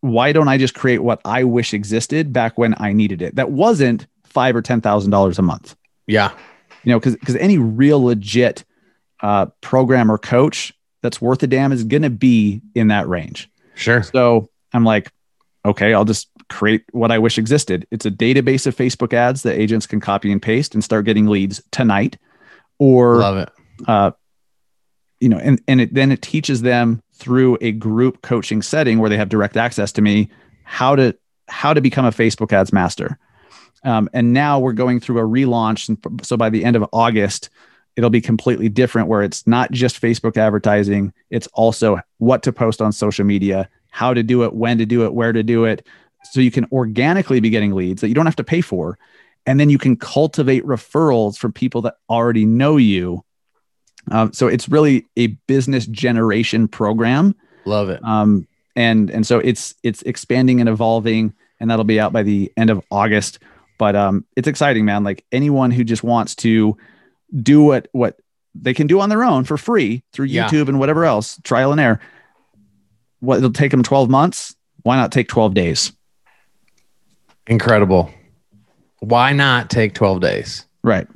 Why 0.00 0.32
don't 0.32 0.48
I 0.48 0.58
just 0.58 0.74
create 0.74 0.98
what 0.98 1.20
I 1.24 1.44
wish 1.44 1.72
existed 1.72 2.32
back 2.32 2.58
when 2.58 2.74
I 2.78 2.92
needed 2.92 3.22
it? 3.22 3.36
That 3.36 3.52
wasn't 3.52 4.06
five 4.24 4.56
or 4.56 4.62
ten 4.62 4.80
thousand 4.80 5.10
dollars 5.12 5.38
a 5.38 5.42
month. 5.42 5.76
Yeah. 6.06 6.32
You 6.82 6.90
know, 6.92 6.98
because 6.98 7.14
because 7.16 7.36
any 7.36 7.58
real 7.58 8.02
legit 8.02 8.64
uh, 9.20 9.46
program 9.60 10.10
or 10.10 10.18
coach 10.18 10.72
that's 11.02 11.20
worth 11.20 11.42
a 11.42 11.46
damn 11.46 11.70
is 11.72 11.84
going 11.84 12.02
to 12.02 12.10
be 12.10 12.60
in 12.74 12.88
that 12.88 13.08
range. 13.08 13.48
Sure. 13.74 14.02
So 14.02 14.50
I'm 14.72 14.84
like, 14.84 15.10
okay, 15.64 15.94
I'll 15.94 16.04
just 16.04 16.28
create 16.48 16.84
what 16.90 17.12
I 17.12 17.18
wish 17.18 17.38
existed. 17.38 17.86
It's 17.92 18.04
a 18.04 18.10
database 18.10 18.66
of 18.66 18.76
Facebook 18.76 19.12
ads 19.12 19.42
that 19.44 19.58
agents 19.58 19.86
can 19.86 20.00
copy 20.00 20.32
and 20.32 20.42
paste 20.42 20.74
and 20.74 20.82
start 20.82 21.04
getting 21.04 21.26
leads 21.26 21.62
tonight. 21.70 22.18
Or, 22.78 23.18
Love 23.18 23.36
it. 23.36 23.48
uh, 23.86 24.10
you 25.22 25.28
know, 25.28 25.38
and, 25.38 25.62
and 25.68 25.80
it, 25.80 25.94
then 25.94 26.10
it 26.10 26.20
teaches 26.20 26.62
them 26.62 27.00
through 27.12 27.56
a 27.60 27.70
group 27.70 28.22
coaching 28.22 28.60
setting 28.60 28.98
where 28.98 29.08
they 29.08 29.16
have 29.16 29.28
direct 29.28 29.56
access 29.56 29.92
to 29.92 30.02
me 30.02 30.28
how 30.64 30.96
to 30.96 31.16
how 31.48 31.72
to 31.72 31.80
become 31.80 32.04
a 32.04 32.10
Facebook 32.10 32.52
ads 32.52 32.72
master. 32.72 33.18
Um, 33.84 34.08
and 34.12 34.32
now 34.32 34.58
we're 34.58 34.72
going 34.72 35.00
through 35.00 35.18
a 35.18 35.22
relaunch. 35.22 35.88
And 35.88 36.24
so 36.24 36.36
by 36.36 36.50
the 36.50 36.64
end 36.64 36.76
of 36.76 36.84
August, 36.92 37.50
it'll 37.96 38.10
be 38.10 38.20
completely 38.20 38.68
different 38.68 39.08
where 39.08 39.22
it's 39.22 39.46
not 39.46 39.70
just 39.70 40.00
Facebook 40.00 40.36
advertising, 40.36 41.12
it's 41.30 41.46
also 41.48 42.00
what 42.18 42.42
to 42.44 42.52
post 42.52 42.80
on 42.80 42.92
social 42.92 43.24
media, 43.24 43.68
how 43.90 44.14
to 44.14 44.22
do 44.22 44.44
it, 44.44 44.54
when 44.54 44.78
to 44.78 44.86
do 44.86 45.04
it, 45.04 45.14
where 45.14 45.32
to 45.32 45.42
do 45.42 45.64
it. 45.64 45.86
So 46.30 46.40
you 46.40 46.50
can 46.50 46.66
organically 46.72 47.40
be 47.40 47.50
getting 47.50 47.74
leads 47.74 48.00
that 48.00 48.08
you 48.08 48.14
don't 48.14 48.26
have 48.26 48.36
to 48.36 48.44
pay 48.44 48.60
for. 48.60 48.98
And 49.46 49.60
then 49.60 49.68
you 49.68 49.78
can 49.78 49.96
cultivate 49.96 50.64
referrals 50.64 51.36
from 51.36 51.52
people 51.52 51.82
that 51.82 51.96
already 52.08 52.46
know 52.46 52.76
you. 52.76 53.24
Um, 54.10 54.32
so 54.32 54.48
it's 54.48 54.68
really 54.68 55.06
a 55.16 55.28
business 55.46 55.86
generation 55.86 56.68
program. 56.68 57.34
Love 57.64 57.88
it. 57.88 58.04
Um, 58.04 58.46
and 58.74 59.10
and 59.10 59.26
so 59.26 59.38
it's 59.38 59.74
it's 59.82 60.02
expanding 60.02 60.60
and 60.60 60.68
evolving, 60.68 61.32
and 61.60 61.70
that'll 61.70 61.84
be 61.84 62.00
out 62.00 62.12
by 62.12 62.22
the 62.22 62.50
end 62.56 62.70
of 62.70 62.82
August. 62.90 63.38
But 63.78 63.94
um, 63.96 64.24
it's 64.36 64.48
exciting, 64.48 64.84
man. 64.84 65.04
Like 65.04 65.24
anyone 65.32 65.70
who 65.70 65.84
just 65.84 66.02
wants 66.02 66.34
to 66.36 66.76
do 67.42 67.62
what 67.62 67.88
what 67.92 68.18
they 68.54 68.74
can 68.74 68.86
do 68.86 69.00
on 69.00 69.08
their 69.08 69.24
own 69.24 69.44
for 69.44 69.56
free 69.56 70.02
through 70.12 70.26
Yeah. 70.26 70.48
YouTube 70.48 70.68
and 70.68 70.78
whatever 70.78 71.04
else, 71.04 71.38
trial 71.44 71.72
and 71.72 71.80
error. 71.80 72.00
What 73.20 73.38
it'll 73.38 73.52
take 73.52 73.70
them 73.70 73.82
12 73.82 74.10
months. 74.10 74.54
Why 74.82 74.96
not 74.96 75.12
take 75.12 75.28
12 75.28 75.54
days? 75.54 75.92
Incredible. 77.46 78.10
Why 79.00 79.32
not 79.32 79.70
take 79.70 79.94
12 79.94 80.20
days? 80.20 80.66
Right. 80.82 81.06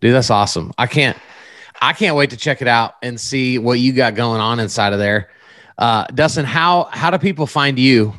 Dude, 0.00 0.14
that's 0.14 0.30
awesome. 0.30 0.72
I 0.78 0.86
can't 0.86 1.16
I 1.84 1.92
can't 1.92 2.16
wait 2.16 2.30
to 2.30 2.36
check 2.36 2.62
it 2.62 2.68
out 2.68 2.94
and 3.02 3.20
see 3.20 3.58
what 3.58 3.78
you 3.78 3.92
got 3.92 4.14
going 4.14 4.40
on 4.40 4.60
inside 4.60 4.92
of 4.92 4.98
there. 4.98 5.30
Uh, 5.76 6.06
Dustin, 6.06 6.44
how 6.44 6.84
how 6.90 7.10
do 7.10 7.18
people 7.18 7.46
find 7.46 7.78
you? 7.78 8.14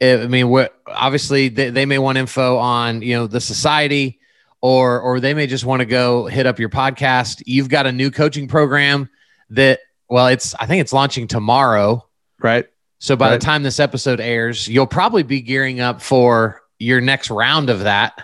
I 0.00 0.26
mean, 0.28 0.48
what 0.48 0.74
obviously 0.86 1.48
they, 1.48 1.70
they 1.70 1.84
may 1.86 1.98
want 1.98 2.18
info 2.18 2.56
on 2.58 3.02
you 3.02 3.14
know 3.16 3.26
the 3.26 3.40
society, 3.40 4.20
or 4.60 5.00
or 5.00 5.20
they 5.20 5.34
may 5.34 5.46
just 5.46 5.64
want 5.64 5.80
to 5.80 5.86
go 5.86 6.26
hit 6.26 6.46
up 6.46 6.58
your 6.58 6.68
podcast. 6.68 7.42
You've 7.46 7.68
got 7.68 7.86
a 7.86 7.92
new 7.92 8.10
coaching 8.10 8.48
program 8.48 9.10
that 9.50 9.80
well, 10.08 10.28
it's 10.28 10.54
I 10.54 10.66
think 10.66 10.80
it's 10.80 10.92
launching 10.92 11.26
tomorrow. 11.26 12.06
Right. 12.40 12.66
So 13.00 13.14
by 13.16 13.30
Right. 13.30 13.40
the 13.40 13.44
time 13.44 13.62
this 13.62 13.78
episode 13.80 14.20
airs, 14.20 14.66
you'll 14.68 14.86
probably 14.86 15.22
be 15.22 15.40
gearing 15.40 15.80
up 15.80 16.00
for 16.00 16.62
your 16.78 17.00
next 17.00 17.30
round 17.30 17.70
of 17.70 17.80
that. 17.80 18.22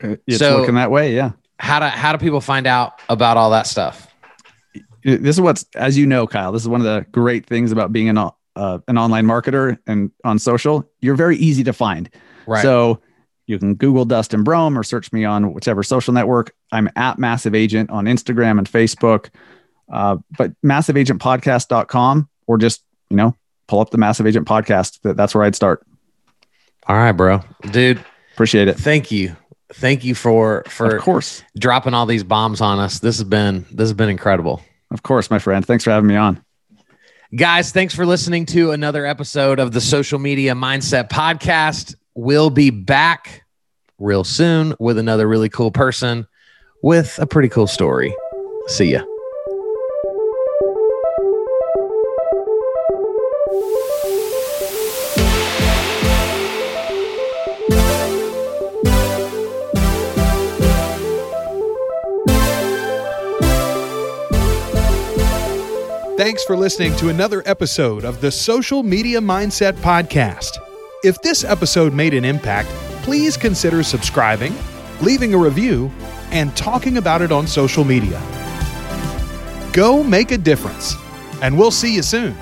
It's 0.00 0.38
So- 0.38 0.58
looking 0.60 0.76
that 0.76 0.90
way. 0.90 1.14
Yeah. 1.14 1.32
How 1.60 1.78
do 1.78 1.86
how 1.86 2.12
do 2.12 2.18
people 2.18 2.40
find 2.40 2.66
out 2.66 3.00
about 3.08 3.36
all 3.36 3.50
that 3.50 3.66
stuff? 3.66 4.06
this 5.02 5.36
is 5.36 5.40
what's 5.40 5.64
as 5.76 5.96
you 5.96 6.04
know 6.04 6.26
kyle 6.26 6.52
this 6.52 6.60
is 6.60 6.68
one 6.68 6.78
of 6.82 6.84
the 6.84 7.06
great 7.10 7.46
things 7.46 7.72
about 7.72 7.90
being 7.90 8.10
an, 8.10 8.18
uh, 8.18 8.30
an 8.86 8.98
online 8.98 9.24
marketer 9.24 9.78
and 9.86 10.10
on 10.24 10.38
social 10.38 10.86
you're 11.00 11.14
very 11.14 11.38
easy 11.38 11.64
to 11.64 11.72
find 11.72 12.10
Right. 12.46 12.60
so 12.62 13.00
you 13.46 13.58
can 13.58 13.76
google 13.76 14.04
dustin 14.04 14.44
brohm 14.44 14.76
or 14.76 14.82
search 14.82 15.10
me 15.10 15.24
on 15.24 15.54
whichever 15.54 15.82
social 15.82 16.12
network 16.12 16.52
i'm 16.70 16.90
at 16.96 17.18
massive 17.18 17.54
agent 17.54 17.88
on 17.88 18.04
instagram 18.04 18.58
and 18.58 18.70
facebook 18.70 19.30
uh, 19.90 20.18
but 20.36 20.52
massiveagentpodcast.com 20.62 22.28
or 22.46 22.58
just 22.58 22.84
you 23.08 23.16
know 23.16 23.34
pull 23.68 23.80
up 23.80 23.88
the 23.88 23.98
massive 23.98 24.26
agent 24.26 24.46
podcast 24.46 24.98
that's 25.16 25.34
where 25.34 25.44
i'd 25.44 25.54
start 25.56 25.82
all 26.86 26.96
right, 26.96 27.12
bro. 27.12 27.40
Dude, 27.70 28.04
appreciate 28.34 28.68
it 28.68 28.76
thank 28.76 29.10
you. 29.10 29.34
Thank 29.74 30.04
you 30.04 30.14
for 30.14 30.64
for 30.68 30.96
of 30.96 31.02
course 31.02 31.42
dropping 31.58 31.94
all 31.94 32.06
these 32.06 32.24
bombs 32.24 32.60
on 32.60 32.78
us. 32.78 32.98
This 32.98 33.18
has 33.18 33.24
been 33.24 33.66
this 33.70 33.88
has 33.88 33.92
been 33.92 34.08
incredible. 34.08 34.62
of 34.90 35.02
course 35.02 35.30
my 35.30 35.38
friend 35.38 35.64
thanks 35.64 35.84
for 35.84 35.90
having 35.90 36.08
me 36.08 36.16
on 36.16 36.44
Guys, 37.32 37.70
thanks 37.70 37.94
for 37.94 38.04
listening 38.04 38.44
to 38.46 38.72
another 38.72 39.06
episode 39.06 39.60
of 39.60 39.70
the 39.70 39.80
Social 39.80 40.18
Media 40.18 40.52
Mindset 40.54 41.08
Podcast. 41.10 41.94
We'll 42.16 42.50
be 42.50 42.70
back 42.70 43.44
real 44.00 44.24
soon 44.24 44.74
with 44.80 44.98
another 44.98 45.28
really 45.28 45.48
cool 45.48 45.70
person 45.70 46.26
with 46.82 47.20
a 47.20 47.26
pretty 47.26 47.48
cool 47.48 47.68
story. 47.68 48.12
See 48.66 48.90
ya. 48.90 49.04
Thanks 66.30 66.44
for 66.44 66.56
listening 66.56 66.94
to 66.98 67.08
another 67.08 67.42
episode 67.44 68.04
of 68.04 68.20
the 68.20 68.30
Social 68.30 68.84
Media 68.84 69.18
Mindset 69.18 69.72
Podcast. 69.72 70.58
If 71.02 71.20
this 71.22 71.42
episode 71.42 71.92
made 71.92 72.14
an 72.14 72.24
impact, 72.24 72.68
please 73.02 73.36
consider 73.36 73.82
subscribing, 73.82 74.54
leaving 75.00 75.34
a 75.34 75.38
review, 75.38 75.90
and 76.30 76.56
talking 76.56 76.98
about 76.98 77.20
it 77.20 77.32
on 77.32 77.48
social 77.48 77.82
media. 77.82 78.22
Go 79.72 80.04
make 80.04 80.30
a 80.30 80.38
difference, 80.38 80.94
and 81.42 81.58
we'll 81.58 81.72
see 81.72 81.96
you 81.96 82.02
soon. 82.02 82.36